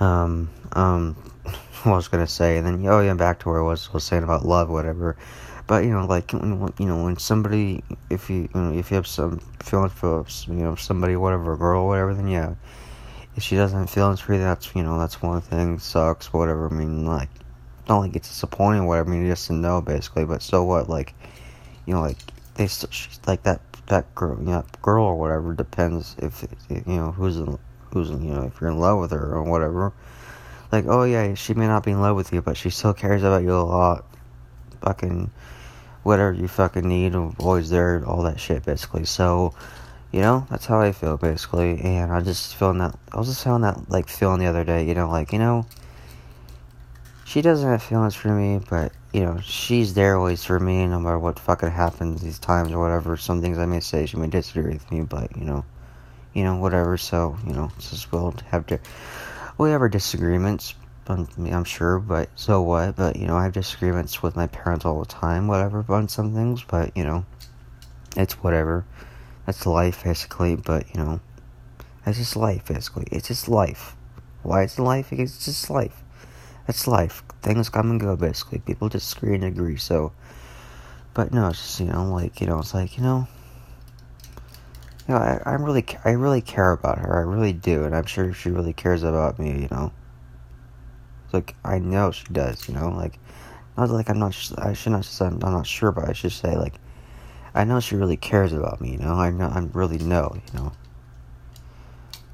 um, 0.00 0.50
um, 0.72 1.14
what 1.82 1.92
I 1.92 1.96
was 1.96 2.08
gonna 2.08 2.26
say, 2.26 2.56
and 2.56 2.66
then, 2.66 2.86
oh 2.86 3.00
yeah, 3.00 3.14
back 3.14 3.40
to 3.40 3.48
where 3.50 3.60
I 3.60 3.62
was, 3.62 3.92
was 3.92 4.04
saying 4.04 4.22
about 4.22 4.46
love, 4.46 4.70
whatever. 4.70 5.16
But 5.66 5.84
you 5.84 5.90
know, 5.90 6.06
like 6.06 6.32
when, 6.32 6.72
you 6.78 6.86
know, 6.86 7.04
when 7.04 7.16
somebody, 7.16 7.82
if 8.10 8.28
you, 8.28 8.48
you 8.54 8.60
know, 8.60 8.72
if 8.72 8.90
you 8.90 8.96
have 8.96 9.06
some 9.06 9.38
feeling 9.62 9.88
for, 9.88 10.24
you 10.46 10.54
know, 10.54 10.74
somebody, 10.74 11.16
whatever, 11.16 11.56
girl, 11.56 11.86
whatever, 11.86 12.14
then 12.14 12.28
yeah. 12.28 12.54
If 13.36 13.42
she 13.42 13.56
doesn't 13.56 13.88
feel 13.88 14.14
for 14.16 14.38
that's 14.38 14.74
you 14.74 14.82
know, 14.82 14.98
that's 14.98 15.20
one 15.20 15.40
thing. 15.40 15.78
Sucks, 15.78 16.32
whatever. 16.32 16.68
I 16.68 16.72
mean, 16.72 17.04
like, 17.04 17.28
not 17.88 17.98
like 17.98 18.16
it's 18.16 18.28
disappointing, 18.28 18.86
whatever. 18.86 19.10
I 19.10 19.16
mean, 19.16 19.26
just 19.26 19.48
to 19.48 19.52
know, 19.52 19.80
basically. 19.80 20.24
But 20.24 20.42
so 20.42 20.62
what? 20.62 20.88
Like, 20.88 21.14
you 21.86 21.94
know, 21.94 22.00
like 22.00 22.18
they, 22.54 22.68
like 23.26 23.42
that, 23.42 23.60
that 23.86 24.14
girl, 24.14 24.38
you 24.38 24.46
know, 24.46 24.64
girl 24.82 25.04
or 25.04 25.16
whatever. 25.16 25.52
Depends 25.52 26.14
if 26.18 26.44
you 26.68 26.82
know 26.86 27.10
who's 27.10 27.36
in, 27.36 27.58
who's 27.92 28.10
in, 28.10 28.22
you 28.24 28.34
know, 28.34 28.44
if 28.44 28.60
you're 28.60 28.70
in 28.70 28.78
love 28.78 29.00
with 29.00 29.10
her 29.10 29.34
or 29.34 29.42
whatever. 29.42 29.92
Like, 30.70 30.86
oh 30.86 31.04
yeah, 31.04 31.34
she 31.34 31.54
may 31.54 31.66
not 31.66 31.84
be 31.84 31.90
in 31.90 32.00
love 32.00 32.16
with 32.16 32.32
you, 32.32 32.40
but 32.40 32.56
she 32.56 32.70
still 32.70 32.94
cares 32.94 33.22
about 33.22 33.42
you 33.42 33.52
a 33.52 33.62
lot. 33.62 34.04
Fucking 34.82 35.30
whatever 36.04 36.32
you 36.32 36.46
fucking 36.46 36.86
need, 36.86 37.14
always 37.14 37.70
there, 37.70 38.04
all 38.06 38.22
that 38.22 38.38
shit, 38.38 38.64
basically. 38.64 39.04
So, 39.04 39.54
you 40.14 40.20
know, 40.20 40.46
that's 40.48 40.66
how 40.66 40.80
I 40.80 40.92
feel, 40.92 41.16
basically. 41.16 41.80
And 41.80 42.12
I 42.12 42.20
just 42.20 42.54
feeling 42.54 42.78
that, 42.78 42.96
I 43.10 43.18
was 43.18 43.26
just 43.26 43.42
feeling 43.42 43.62
that, 43.62 43.90
like, 43.90 44.08
feeling 44.08 44.38
the 44.38 44.46
other 44.46 44.62
day, 44.62 44.86
you 44.86 44.94
know, 44.94 45.10
like, 45.10 45.32
you 45.32 45.40
know, 45.40 45.66
she 47.24 47.42
doesn't 47.42 47.68
have 47.68 47.82
feelings 47.82 48.14
for 48.14 48.28
me, 48.28 48.60
but, 48.70 48.92
you 49.12 49.22
know, 49.22 49.40
she's 49.42 49.94
there 49.94 50.16
always 50.16 50.44
for 50.44 50.60
me, 50.60 50.86
no 50.86 51.00
matter 51.00 51.18
what 51.18 51.40
fucking 51.40 51.72
happens 51.72 52.22
these 52.22 52.38
times 52.38 52.70
or 52.70 52.78
whatever. 52.78 53.16
Some 53.16 53.42
things 53.42 53.58
I 53.58 53.66
may 53.66 53.80
say, 53.80 54.06
she 54.06 54.16
may 54.16 54.28
disagree 54.28 54.74
with 54.74 54.88
me, 54.92 55.00
but, 55.00 55.36
you 55.36 55.44
know, 55.44 55.64
you 56.32 56.44
know, 56.44 56.58
whatever. 56.58 56.96
So, 56.96 57.36
you 57.44 57.52
know, 57.52 57.72
it's 57.76 57.90
just 57.90 58.12
we'll 58.12 58.36
have 58.50 58.68
to, 58.68 58.78
we 59.58 59.70
have 59.70 59.80
our 59.80 59.88
disagreements, 59.88 60.76
I'm, 61.08 61.26
I'm 61.38 61.64
sure, 61.64 61.98
but 61.98 62.28
so 62.36 62.62
what? 62.62 62.94
But, 62.94 63.16
you 63.16 63.26
know, 63.26 63.36
I 63.36 63.42
have 63.42 63.52
disagreements 63.52 64.22
with 64.22 64.36
my 64.36 64.46
parents 64.46 64.84
all 64.84 65.00
the 65.00 65.06
time, 65.06 65.48
whatever, 65.48 65.84
on 65.88 66.08
some 66.08 66.32
things, 66.34 66.62
but, 66.62 66.96
you 66.96 67.02
know, 67.02 67.26
it's 68.16 68.34
whatever. 68.34 68.84
That's 69.46 69.66
life, 69.66 70.04
basically, 70.04 70.56
but, 70.56 70.94
you 70.94 71.02
know, 71.02 71.20
that's 72.04 72.18
just 72.18 72.36
life, 72.36 72.66
basically. 72.66 73.06
It's 73.10 73.28
just 73.28 73.48
life. 73.48 73.96
Why 74.42 74.62
is 74.62 74.78
life? 74.78 75.12
It's 75.12 75.44
just 75.44 75.70
life. 75.70 76.02
That's 76.66 76.86
life. 76.86 77.22
Things 77.42 77.68
come 77.68 77.90
and 77.90 78.00
go, 78.00 78.16
basically. 78.16 78.60
People 78.60 78.88
just 78.88 79.16
agree 79.16 79.34
and 79.34 79.44
agree, 79.44 79.76
so. 79.76 80.12
But 81.12 81.32
no, 81.32 81.48
it's 81.48 81.60
just, 81.60 81.80
you 81.80 81.86
know, 81.86 82.12
like, 82.12 82.40
you 82.40 82.46
know, 82.46 82.58
it's 82.58 82.74
like, 82.74 82.96
you 82.96 83.02
know, 83.02 83.28
you 85.06 85.14
know, 85.14 85.20
I, 85.20 85.40
I 85.44 85.52
really, 85.54 85.84
I 86.04 86.10
really 86.10 86.40
care 86.40 86.72
about 86.72 86.98
her. 86.98 87.18
I 87.18 87.20
really 87.20 87.52
do, 87.52 87.84
and 87.84 87.94
I'm 87.94 88.06
sure 88.06 88.32
she 88.32 88.50
really 88.50 88.72
cares 88.72 89.02
about 89.02 89.38
me. 89.38 89.62
You 89.62 89.68
know, 89.70 89.92
like 91.32 91.54
I 91.64 91.78
know 91.78 92.10
she 92.10 92.24
does. 92.32 92.68
You 92.68 92.74
know, 92.74 92.88
like 92.88 93.18
not 93.76 93.90
like 93.90 94.08
I'm 94.08 94.18
not. 94.18 94.34
I 94.58 94.72
should 94.72 94.92
not 94.92 95.20
I'm, 95.20 95.34
I'm 95.42 95.52
not 95.52 95.66
sure, 95.66 95.92
but 95.92 96.08
I 96.08 96.14
should 96.14 96.32
say 96.32 96.56
like 96.56 96.74
I 97.54 97.64
know 97.64 97.80
she 97.80 97.96
really 97.96 98.16
cares 98.16 98.52
about 98.52 98.80
me. 98.80 98.92
You 98.92 98.98
know, 98.98 99.14
I 99.14 99.30
know 99.30 99.46
I 99.46 99.68
really 99.72 99.98
know. 99.98 100.34
You 100.34 100.58
know, 100.58 100.72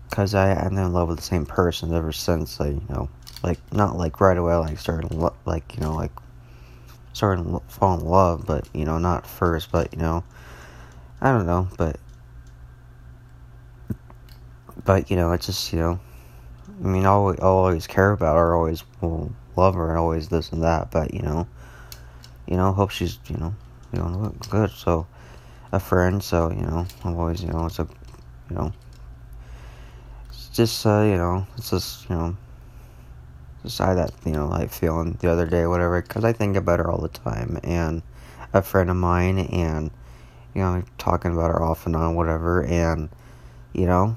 because 0.09 0.35
I 0.35 0.53
I'm 0.53 0.77
in 0.77 0.93
love 0.93 1.09
with 1.09 1.19
the 1.19 1.25
same 1.25 1.47
person 1.47 1.95
ever 1.95 2.13
since 2.13 2.61
I 2.61 2.69
you 2.69 2.83
know 2.89 3.09
like 3.43 3.59
not 3.73 3.97
like 3.97 4.21
right 4.21 4.37
away 4.37 4.55
like 4.57 4.79
started 4.79 5.13
lo- 5.13 5.37
like 5.45 5.75
you 5.75 5.81
know 5.81 5.95
like 5.95 6.13
started 7.13 7.45
to 7.45 7.61
fall 7.69 7.99
in 7.99 8.07
love, 8.07 8.47
but 8.47 8.69
you 8.75 8.85
know 8.85 8.99
not 8.99 9.27
first, 9.27 9.71
but 9.71 9.93
you 9.93 9.99
know 9.99 10.25
I 11.21 11.33
don't 11.33 11.47
know, 11.47 11.69
but 11.77 11.99
but 14.85 15.11
you 15.11 15.17
know, 15.17 15.33
it's 15.33 15.47
just 15.47 15.73
you 15.73 15.79
know, 15.79 16.01
I 16.83 16.87
mean, 16.87 17.05
I'll, 17.05 17.35
I'll 17.41 17.49
always 17.49 17.87
care 17.87 18.13
about 18.13 18.37
her, 18.37 18.55
always 18.55 18.85
will 19.01 19.33
love 19.57 19.75
her, 19.75 19.91
and 19.91 19.99
always 19.99 20.29
this 20.29 20.51
and 20.53 20.63
that. 20.63 20.91
But 20.91 21.13
you 21.15 21.23
know, 21.23 21.47
you 22.47 22.57
know, 22.57 22.73
hope 22.73 22.91
she's 22.91 23.19
you 23.29 23.37
know, 23.37 23.55
you 23.93 23.99
know, 23.99 24.09
look 24.09 24.49
good. 24.49 24.71
So, 24.71 25.07
a 25.73 25.81
friend. 25.81 26.23
So 26.23 26.51
you 26.51 26.63
know, 26.63 26.87
I'm 27.05 27.17
always 27.17 27.43
you 27.43 27.49
know, 27.49 27.67
it's 27.67 27.79
a, 27.79 27.89
you 28.49 28.57
know, 28.57 28.73
it's 30.29 30.49
just 30.49 30.87
uh, 30.87 31.03
you 31.03 31.17
know, 31.17 31.47
it's 31.57 31.71
just 31.71 32.09
you 32.09 32.17
know, 32.17 32.37
just 33.63 33.81
I 33.81 33.95
that 33.95 34.13
you 34.25 34.33
know, 34.33 34.49
like 34.49 34.71
feeling 34.71 35.17
the 35.21 35.31
other 35.31 35.47
day, 35.47 35.67
whatever, 35.67 36.03
because 36.03 36.25
I 36.25 36.33
think 36.33 36.57
about 36.57 36.79
her 36.79 36.91
all 36.91 37.01
the 37.01 37.09
time, 37.09 37.59
and 37.65 38.03
a 38.53 38.63
friend 38.63 38.91
of 38.91 38.97
mine, 38.97 39.39
and 39.39 39.91
you 40.55 40.63
know, 40.63 40.83
talking 40.99 41.33
about 41.33 41.51
her 41.51 41.63
off 41.63 41.87
and 41.87 41.97
on, 41.97 42.15
whatever, 42.15 42.65
and 42.65 43.09
you 43.73 43.87
know 43.87 44.17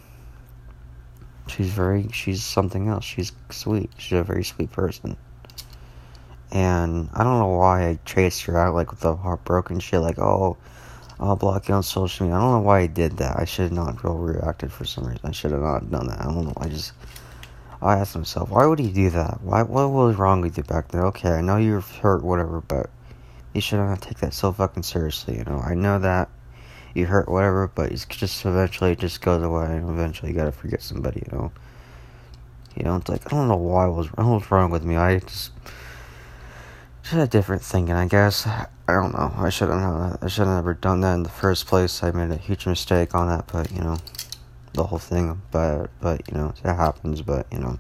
she's 1.48 1.70
very 1.70 2.08
she's 2.12 2.44
something 2.44 2.88
else 2.88 3.04
she's 3.04 3.32
sweet 3.50 3.90
she's 3.98 4.18
a 4.18 4.24
very 4.24 4.44
sweet 4.44 4.72
person 4.72 5.18
and 6.54 7.10
i 7.14 7.24
don't 7.24 7.40
know 7.40 7.48
why 7.48 7.90
i 7.90 8.00
traced 8.06 8.44
her 8.44 8.58
out 8.58 8.74
like 8.74 8.92
with 8.92 9.02
the 9.02 9.16
heartbroken 9.16 9.80
shit 9.80 10.00
like 10.00 10.20
oh 10.20 10.56
i'll 11.20 11.36
block 11.36 11.68
you 11.68 11.74
on 11.74 11.84
social 11.84 12.26
media. 12.26 12.38
I 12.38 12.42
don't 12.42 12.52
know 12.54 12.60
why 12.60 12.80
i 12.82 12.88
did 12.88 13.18
that. 13.18 13.38
I 13.38 13.46
should 13.46 13.64
have 13.64 13.72
not 13.72 14.04
real 14.04 14.16
reacted 14.16 14.72
for 14.72 14.86
some 14.86 15.06
reason. 15.06 15.22
I 15.24 15.32
should 15.32 15.52
have 15.52 15.62
not 15.62 15.90
done 15.90 16.08
that. 16.08 16.22
I 16.22 16.26
don't 16.26 16.46
know. 16.46 16.54
I 16.58 16.68
just 16.70 16.94
i 17.82 17.98
asked 17.98 18.16
myself 18.16 18.50
why 18.50 18.66
would 18.66 18.80
he 18.80 18.92
do 18.92 19.10
that? 19.10 19.42
Why 19.42 19.64
what 19.64 19.90
was 19.90 20.16
wrong 20.16 20.42
with 20.42 20.58
you 20.58 20.64
back 20.64 20.90
then 20.90 21.02
okay 21.02 21.32
i 21.32 21.42
know 21.42 21.58
you're 21.58 21.82
hurt 21.82 22.24
whatever 22.24 22.62
but 22.62 22.90
you 23.54 23.62
should 23.62 23.78
not 23.78 24.02
take 24.02 24.20
that 24.20 24.34
so 24.34 24.52
fucking 24.52 24.84
seriously 24.84 25.38
you 25.38 25.44
know? 25.44 25.60
I 25.60 25.74
know 25.74 26.00
that 26.00 26.30
you 26.94 27.08
hurt 27.08 27.28
whatever, 27.28 27.68
but 27.68 27.92
it's 27.92 28.06
just 28.06 28.46
eventually 28.46 28.92
it 28.92 29.00
just 29.00 29.22
goes 29.22 29.42
away, 29.42 29.66
and 29.66 29.90
eventually 29.90 30.32
you 30.32 30.38
gotta 30.38 30.52
forget 30.52 30.82
somebody, 30.82 31.24
you 31.26 31.38
know. 31.38 31.52
You 32.76 32.84
know, 32.84 32.96
it's 32.96 33.10
like 33.10 33.26
I 33.28 33.36
don't 33.36 33.48
know 33.48 33.58
why 33.58 33.86
was 33.86 34.08
what 34.14 34.26
was 34.26 34.52
wrong 34.52 34.72
with 34.72 34.84
me. 34.84 34.96
I 34.96 35.20
just 35.20 35.52
just 37.04 37.14
a 37.16 37.28
different 37.28 37.62
thinking, 37.62 37.96
I 37.96 38.08
guess. 38.08 38.48
I 38.48 38.68
don't 38.88 39.14
know. 39.14 39.34
I 39.38 39.50
shouldn't 39.50 39.80
have 39.80 40.18
I 40.22 40.28
should 40.28 40.48
have 40.48 40.56
never 40.56 40.74
done 40.74 41.02
that 41.02 41.14
in 41.14 41.24
the 41.24 41.30
first 41.30 41.68
place. 41.68 42.04
I 42.04 42.12
made 42.12 42.32
a 42.32 42.38
huge 42.38 42.66
mistake 42.66 43.14
on 43.14 43.28
that, 43.28 43.48
but 43.52 43.72
you 43.72 43.82
know, 43.82 43.98
the 44.74 44.84
whole 44.84 45.00
thing. 45.00 45.42
But 45.52 45.88
but 46.02 46.22
you 46.30 46.38
know, 46.38 46.54
it 46.64 46.74
happens. 46.74 47.22
But 47.22 47.48
you 47.52 47.60
know, 47.60 47.80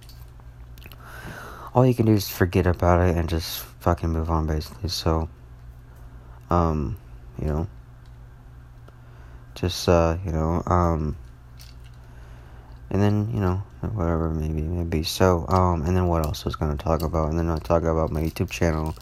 all 1.73 1.86
you 1.86 1.95
can 1.95 2.05
do 2.05 2.13
is 2.13 2.29
forget 2.29 2.67
about 2.67 3.07
it 3.07 3.17
and 3.17 3.27
just 3.27 3.59
fucking 3.79 4.09
move 4.09 4.29
on, 4.29 4.45
basically. 4.47 4.89
So, 4.89 5.29
um, 6.49 6.97
you 7.39 7.47
know 7.47 7.67
just 9.55 9.88
uh, 9.88 10.17
you 10.25 10.31
know, 10.31 10.63
um, 10.65 11.15
and 12.89 13.01
then 13.01 13.29
you 13.33 13.39
know 13.39 13.63
whatever 13.89 14.29
maybe 14.29 14.61
maybe. 14.61 15.03
So 15.03 15.45
um 15.49 15.83
and 15.83 15.95
then 15.95 16.07
what 16.07 16.25
else 16.25 16.43
I 16.43 16.49
was 16.49 16.55
gonna 16.55 16.77
talk 16.77 17.01
about? 17.01 17.29
And 17.29 17.39
then 17.39 17.49
I'll 17.49 17.59
talk 17.59 17.83
about 17.83 18.11
my 18.11 18.21
YouTube 18.21 18.49
channel 18.49 18.95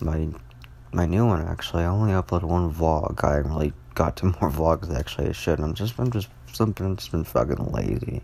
my 0.00 0.28
my 0.92 1.06
new 1.06 1.26
one 1.26 1.42
actually. 1.46 1.84
I 1.84 1.86
only 1.86 2.12
uploaded 2.12 2.44
one 2.44 2.72
vlog. 2.72 3.22
I 3.24 3.36
haven't 3.36 3.52
really 3.52 3.72
got 3.94 4.16
to 4.18 4.26
more 4.40 4.50
vlogs 4.50 4.94
actually. 4.94 5.28
I 5.28 5.32
should 5.32 5.60
I'm 5.60 5.74
just 5.74 5.98
I'm 5.98 6.10
just 6.10 6.28
something 6.52 6.86
I've 6.86 6.96
just 6.96 7.12
been 7.12 7.24
fucking 7.24 7.72
lazy. 7.72 8.22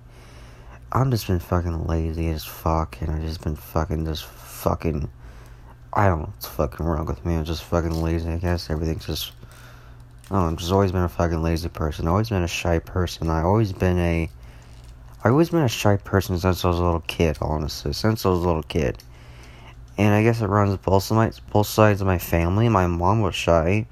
I'm 0.93 1.11
just 1.11 1.27
been 1.27 1.39
fucking 1.39 1.87
lazy 1.87 2.29
as 2.29 2.45
fuck 2.45 3.01
and 3.01 3.11
I 3.11 3.21
just 3.21 3.43
been 3.43 3.57
fucking 3.57 4.05
just 4.07 4.25
fucking 4.25 5.11
I 5.93 6.09
don't 6.09 6.21
know 6.21 6.27
what's 6.27 6.47
fucking 6.47 6.85
wrong 6.85 7.07
with 7.07 7.25
me. 7.25 7.37
I'm 7.37 7.45
just 7.45 7.65
fucking 7.65 8.03
lazy 8.03 8.31
I 8.31 8.39
guess. 8.39 8.71
Everything's 8.71 9.07
just 9.07 9.33
Oh, 10.29 10.49
I've 10.49 10.57
just 10.57 10.73
always 10.73 10.91
been 10.91 11.03
a 11.03 11.09
fucking 11.09 11.41
lazy 11.41 11.69
person. 11.69 12.09
Always 12.09 12.31
been 12.31 12.43
a 12.43 12.49
shy 12.49 12.81
person. 12.81 13.31
I 13.31 13.43
always 13.43 13.73
been 13.73 13.99
a 13.99 14.29
I've 15.27 15.33
always 15.33 15.51
been 15.51 15.63
a 15.63 15.69
shy 15.69 15.97
person 15.97 16.39
since 16.39 16.65
I 16.65 16.69
was 16.69 16.79
a 16.79 16.85
little 16.85 17.01
kid, 17.01 17.39
honestly. 17.41 17.93
Since 17.93 18.25
I 18.25 18.29
was 18.29 18.45
a 18.45 18.47
little 18.47 18.63
kid. 18.63 19.03
And 19.99 20.15
I 20.15 20.23
guess 20.23 20.41
it 20.41 20.47
runs 20.47 20.77
both 20.77 21.03
sides, 21.03 21.41
both 21.41 21.67
sides 21.67 22.01
of 22.01 22.07
my 22.07 22.19
family. 22.19 22.69
My 22.69 22.87
mom 22.87 23.23
was 23.23 23.35
shy. 23.35 23.89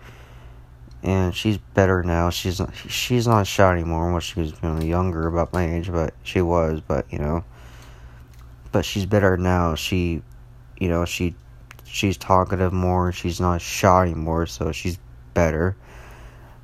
And 1.03 1.35
she's 1.35 1.59
better 1.59 2.05
now. 2.05 2.31
She's 2.31 2.61
not, 2.61 2.73
she's 2.77 3.27
not 3.27 3.49
shy 3.49 3.73
anymore 3.73 4.13
when 4.13 4.21
she 4.21 4.39
was 4.39 4.53
you 4.53 4.59
know, 4.63 4.81
younger, 4.81 5.27
about 5.27 5.53
my 5.53 5.75
age, 5.75 5.91
but 5.91 6.15
she 6.23 6.41
was, 6.41 6.81
but 6.81 7.13
you 7.13 7.19
know. 7.19 7.43
But 8.71 8.85
she's 8.85 9.05
better 9.05 9.37
now. 9.37 9.75
She, 9.75 10.23
you 10.79 10.89
know, 10.89 11.05
she, 11.05 11.35
she's 11.85 12.17
talkative 12.17 12.73
more. 12.73 13.11
She's 13.11 13.41
not 13.41 13.61
shy 13.61 14.03
anymore, 14.03 14.47
so 14.47 14.71
she's 14.71 15.01
better 15.35 15.75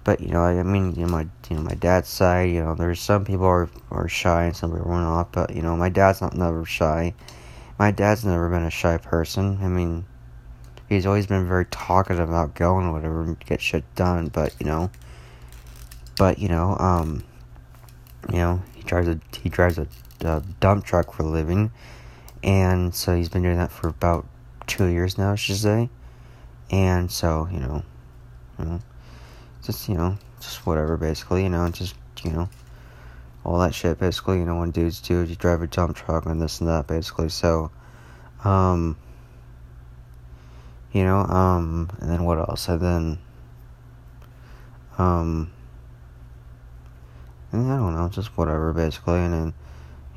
but 0.03 0.21
you 0.21 0.29
know, 0.29 0.43
I 0.43 0.63
mean, 0.63 0.95
you 0.95 1.03
know, 1.03 1.13
my 1.13 1.27
you 1.49 1.57
know 1.57 1.63
my 1.63 1.75
dad's 1.75 2.09
side, 2.09 2.51
you 2.51 2.63
know, 2.63 2.75
there's 2.75 3.01
some 3.01 3.25
people 3.25 3.47
are 3.47 3.69
are 3.91 4.09
shy 4.09 4.45
and 4.45 4.57
some 4.57 4.73
people 4.73 4.91
are 4.91 5.01
not, 5.01 5.33
but 5.33 5.55
you 5.55 5.63
know, 5.63 5.77
my 5.77 5.89
dad's 5.89 6.21
not 6.21 6.35
never 6.35 6.65
shy. 6.65 7.15
My 7.79 7.91
dad's 7.91 8.25
never 8.25 8.49
been 8.51 8.63
a 8.63 8.71
shy 8.71 8.99
person. 8.99 9.59
I 9.63 9.69
mean, 9.69 10.05
he's 10.89 11.07
always 11.07 11.27
been 11.27 11.47
very 11.47 11.67
talkative, 11.67 12.31
outgoing, 12.31 12.93
whatever, 12.93 13.23
and 13.23 13.41
get 13.41 13.61
shit 13.61 13.85
done. 13.95 14.29
But 14.29 14.55
you 14.59 14.67
know, 14.67 14.91
but 16.17 16.39
you 16.39 16.49
know, 16.49 16.77
um, 16.79 17.23
you 18.31 18.39
know, 18.39 18.63
he 18.75 18.83
drives 18.83 19.09
a 19.09 19.21
he 19.43 19.51
drives 19.51 19.79
a, 19.79 19.87
a 20.23 20.43
dump 20.61 20.85
truck 20.85 21.13
for 21.13 21.25
a 21.25 21.27
living, 21.27 21.73
and 22.43 22.95
so 22.95 23.15
he's 23.15 23.29
been 23.29 23.43
doing 23.43 23.59
that 23.59 23.71
for 23.71 23.89
about 23.89 24.27
two 24.67 24.87
years 24.87 25.19
now, 25.19 25.33
I 25.33 25.37
should 25.37 25.57
say. 25.57 25.91
And 26.71 27.11
so, 27.11 27.49
you 27.51 27.59
know, 27.59 27.83
you 28.59 28.65
know 28.65 28.81
just 29.63 29.89
you 29.89 29.95
know, 29.95 30.19
just 30.41 30.67
whatever, 30.67 30.97
basically, 30.97 31.43
you 31.43 31.49
know, 31.49 31.69
just 31.71 31.95
you 32.25 32.33
know, 32.33 32.49
all 33.45 33.59
that 33.61 33.75
shit, 33.75 33.99
basically, 33.99 34.39
you 34.39 34.45
know, 34.45 34.59
when 34.59 34.71
dudes 34.71 35.01
do, 35.01 35.21
you 35.21 35.35
drive 35.35 35.63
a 35.63 35.67
dump 35.67 35.97
truck 35.97 36.27
and 36.27 36.41
this 36.41 36.61
and 36.61 36.69
that, 36.69 36.87
basically. 36.87 37.29
So, 37.29 37.71
um, 38.45 38.97
you 40.93 41.05
know, 41.05 41.19
um, 41.19 41.91
and 42.01 42.11
then 42.11 42.25
what 42.25 42.39
else? 42.39 42.69
And 42.69 42.81
then, 42.81 43.19
um, 44.99 45.51
and 47.53 47.71
I 47.71 47.77
don't 47.77 47.95
know, 47.95 48.09
just 48.09 48.37
whatever, 48.37 48.73
basically, 48.73 49.21
and 49.21 49.33
then 49.33 49.55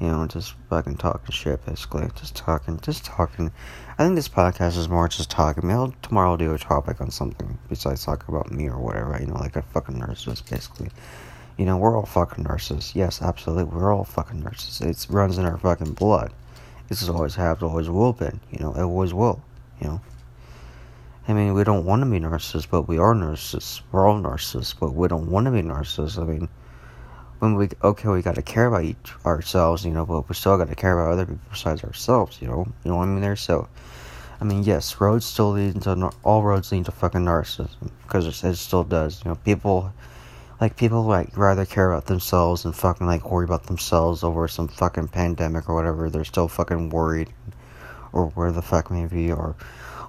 you 0.04 0.10
know, 0.10 0.28
just 0.28 0.54
fucking 0.70 0.98
talking 0.98 1.32
shit, 1.32 1.66
basically. 1.66 2.10
Just 2.16 2.36
talking, 2.36 2.78
just 2.82 3.06
talking. 3.06 3.54
I 3.98 4.04
think 4.04 4.16
this 4.18 4.28
podcast 4.28 4.78
is 4.78 4.90
more 4.90 5.08
just 5.08 5.32
talking. 5.32 5.66
Maybe 5.66 5.78
I'll, 5.78 5.96
tomorrow 6.02 6.32
I'll 6.32 6.38
do 6.38 6.54
a 6.54 6.58
topic 6.58 7.00
on 7.00 7.10
something 7.10 7.58
besides 7.70 8.04
talk 8.04 8.28
about 8.28 8.52
me 8.52 8.68
or 8.68 8.78
whatever, 8.78 9.18
you 9.18 9.28
know, 9.28 9.36
like 9.36 9.56
a 9.56 9.62
fucking 9.62 9.96
narcissist, 9.96 10.50
basically. 10.50 10.90
You 11.58 11.66
know, 11.66 11.78
we're 11.78 11.96
all 11.96 12.06
fucking 12.06 12.44
nurses. 12.44 12.92
Yes, 12.94 13.22
absolutely. 13.22 13.64
We're 13.64 13.94
all 13.94 14.04
fucking 14.04 14.42
nurses. 14.42 14.82
It 14.82 15.08
runs 15.10 15.38
in 15.38 15.46
our 15.46 15.58
fucking 15.58 15.94
blood. 15.94 16.34
This 16.90 17.00
has 17.00 17.08
always 17.08 17.36
have, 17.36 17.64
always 17.64 17.90
will 17.90 18.12
been. 18.12 18.42
You 18.52 18.60
know, 18.60 18.74
it 18.74 18.82
always 18.82 19.14
will. 19.14 19.42
You 19.80 19.88
know. 19.88 20.02
I 21.30 21.34
mean, 21.34 21.54
we 21.54 21.64
don't 21.64 21.86
want 21.86 22.04
to 22.04 22.10
be 22.10 22.20
nurses, 22.20 22.66
but 22.66 22.90
we 22.90 22.98
are 22.98 23.16
nurses. 23.16 23.82
We're 23.94 24.06
all 24.06 24.18
nurses, 24.18 24.76
but 24.78 24.94
we 24.94 25.08
don't 25.08 25.32
want 25.32 25.46
to 25.46 25.52
be 25.52 25.62
nurses. 25.62 26.18
I 26.18 26.26
mean, 26.26 26.50
when 27.44 27.56
we 27.56 27.68
okay, 27.84 28.08
we 28.08 28.22
got 28.22 28.36
to 28.36 28.42
care 28.42 28.68
about 28.68 28.86
each 28.86 29.14
ourselves, 29.26 29.84
you 29.84 29.92
know, 29.92 30.06
but 30.06 30.30
we 30.30 30.34
still 30.34 30.58
got 30.58 30.70
to 30.70 30.76
care 30.76 30.98
about 30.98 31.12
other 31.12 31.26
people 31.26 31.42
besides 31.52 31.84
ourselves, 31.84 32.42
you 32.42 32.48
know. 32.48 32.66
You 32.86 32.92
know 32.92 32.98
what 32.98 33.04
I 33.04 33.08
mean? 33.08 33.22
There, 33.22 33.36
so. 33.36 33.68
I 34.40 34.46
mean, 34.46 34.64
yes, 34.64 35.00
roads 35.00 35.26
still 35.26 35.52
lead 35.52 35.82
to 35.84 36.12
all 36.24 36.44
roads 36.44 36.72
lead 36.72 36.86
to 36.86 36.92
fucking 36.92 37.22
narcissism 37.22 37.92
because 38.04 38.28
it, 38.28 38.48
it 38.48 38.56
still 38.56 38.86
does. 38.86 39.24
You 39.24 39.32
know, 39.32 39.36
people 39.36 39.94
like 40.62 40.78
people 40.78 41.04
like 41.04 41.38
rather 41.38 41.66
care 41.66 41.92
about 41.92 42.06
themselves 42.06 42.64
and 42.64 42.74
fucking 42.74 43.08
like 43.08 43.30
worry 43.30 43.44
about 43.44 43.68
themselves 43.68 44.24
over 44.24 44.48
some 44.48 44.70
fucking 44.70 45.10
pandemic 45.10 45.68
or 45.68 45.76
whatever. 45.76 46.10
They're 46.10 46.24
still 46.24 46.48
fucking 46.48 46.92
worried, 46.92 47.30
or 48.14 48.28
where 48.28 48.54
the 48.54 48.62
fuck 48.62 48.90
maybe, 48.90 49.32
or 49.32 49.56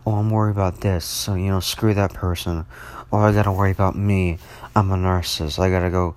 oh, 0.06 0.14
I'm 0.14 0.30
worried 0.30 0.52
about 0.52 0.82
this, 0.82 1.04
so 1.04 1.34
you 1.34 1.48
know, 1.48 1.60
screw 1.60 1.94
that 1.94 2.14
person. 2.14 2.64
Oh, 3.12 3.18
I 3.18 3.32
gotta 3.32 3.52
worry 3.52 3.72
about 3.72 3.96
me. 3.96 4.38
I'm 4.76 4.92
a 4.92 4.96
narcissist. 4.96 5.58
I 5.58 5.68
gotta 5.68 5.90
go 5.90 6.14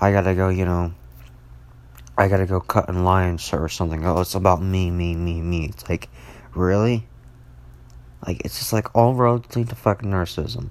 I 0.00 0.12
gotta 0.12 0.34
go, 0.34 0.48
you 0.48 0.64
know, 0.64 0.92
I 2.16 2.28
gotta 2.28 2.46
go 2.46 2.60
cut 2.60 2.88
in 2.88 3.04
line 3.04 3.38
or 3.52 3.68
something. 3.68 4.04
Oh, 4.06 4.20
it's 4.20 4.34
about 4.34 4.62
me, 4.62 4.90
me, 4.90 5.14
me, 5.14 5.40
me. 5.40 5.66
It's 5.66 5.88
like, 5.88 6.08
really? 6.54 7.06
Like, 8.26 8.42
it's 8.44 8.58
just 8.58 8.72
like 8.72 8.94
all 8.94 9.14
roads 9.14 9.54
lead 9.56 9.68
to 9.68 9.74
fucking 9.74 10.10
narcissism. 10.10 10.70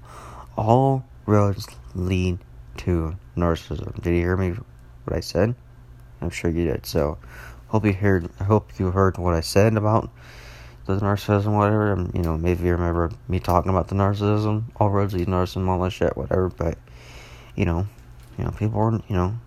All 0.56 1.04
roads 1.26 1.68
lead 1.94 2.38
to 2.78 3.16
narcissism. 3.36 4.00
Did 4.02 4.10
you 4.10 4.22
hear 4.22 4.36
me? 4.36 4.56
What 5.04 5.16
I 5.16 5.20
said? 5.20 5.54
I'm 6.20 6.30
sure 6.30 6.50
you 6.50 6.64
did. 6.64 6.86
So, 6.86 7.18
hope 7.68 7.84
you 7.84 7.92
heard. 7.92 8.30
Hope 8.42 8.78
you 8.78 8.90
heard 8.90 9.18
what 9.18 9.34
I 9.34 9.40
said 9.40 9.76
about 9.76 10.10
the 10.86 10.96
narcissism, 10.96 11.56
whatever. 11.56 12.08
You 12.14 12.22
know, 12.22 12.36
maybe 12.36 12.64
you 12.64 12.72
remember 12.72 13.10
me 13.28 13.40
talking 13.40 13.70
about 13.70 13.88
the 13.88 13.94
narcissism. 13.94 14.64
All 14.76 14.90
roads 14.90 15.14
lead 15.14 15.26
to 15.26 15.30
narcissism, 15.30 15.68
all 15.68 15.80
that 15.80 15.90
shit, 15.90 16.16
whatever. 16.16 16.48
But, 16.48 16.78
you 17.54 17.64
know, 17.64 17.86
you 18.38 18.44
know, 18.44 18.50
people 18.50 18.78
aren't. 18.80 19.08
you 19.08 19.16
know, 19.16 19.38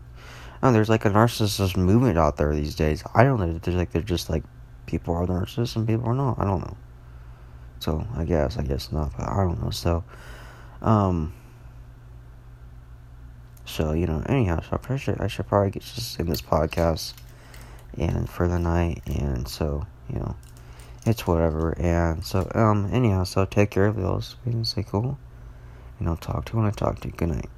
oh, 0.63 0.71
there's 0.71 0.89
like 0.89 1.06
a 1.06 1.10
narcissist 1.10 1.78
movement 1.78 2.17
out 2.17 2.38
there 2.38 2.54
these 2.54 2.76
days. 2.76 3.04
I 3.13 3.23
don't 3.23 3.39
know. 3.39 3.58
There's 3.58 3.78
like, 3.78 3.91
they're 3.91 4.02
just 4.02 4.30
like, 4.30 4.43
people 4.86 5.15
are 5.15 5.26
narcissists 5.26 5.76
and 5.76 5.88
people 5.88 6.08
are 6.08 6.15
not. 6.15 6.39
I 6.39 6.45
don't 6.45 6.62
know. 6.62 6.78
So, 7.80 8.08
I 8.15 8.26
guess, 8.26 8.58
I 8.58 8.63
guess 8.63 8.91
not, 8.91 9.15
but 9.15 9.30
I 9.30 9.43
don't 9.43 9.63
know. 9.63 9.69
So, 9.69 10.04
um, 10.82 11.34
so, 13.65 13.93
you 13.93 14.08
know, 14.08 14.23
anyhow, 14.28 14.62
so 14.62 14.80
I 14.89 14.97
should, 14.97 15.21
I 15.21 15.28
should 15.28 15.47
probably 15.47 15.71
get 15.71 15.84
just 15.84 16.19
in 16.19 16.28
this 16.28 16.41
podcast 16.41 17.13
and 17.97 18.30
for 18.30 18.47
the 18.47 18.58
night. 18.58 19.04
And 19.06 19.47
so, 19.47 19.86
you 20.10 20.19
know, 20.19 20.36
it's 21.06 21.28
whatever. 21.28 21.71
And 21.78 22.26
so, 22.26 22.50
um, 22.56 22.89
anyhow, 22.91 23.26
so 23.26 23.45
take 23.45 23.69
care 23.69 23.86
of 23.86 23.95
those. 23.95 24.38
We 24.45 24.52
can 24.52 24.84
cool. 24.84 25.19
And 26.00 26.08
I'll 26.08 26.17
talk 26.17 26.45
to 26.45 26.54
you 26.54 26.60
when 26.60 26.67
I 26.67 26.71
talk 26.71 27.00
to 27.02 27.08
you. 27.08 27.13
Good 27.15 27.30
night. 27.30 27.50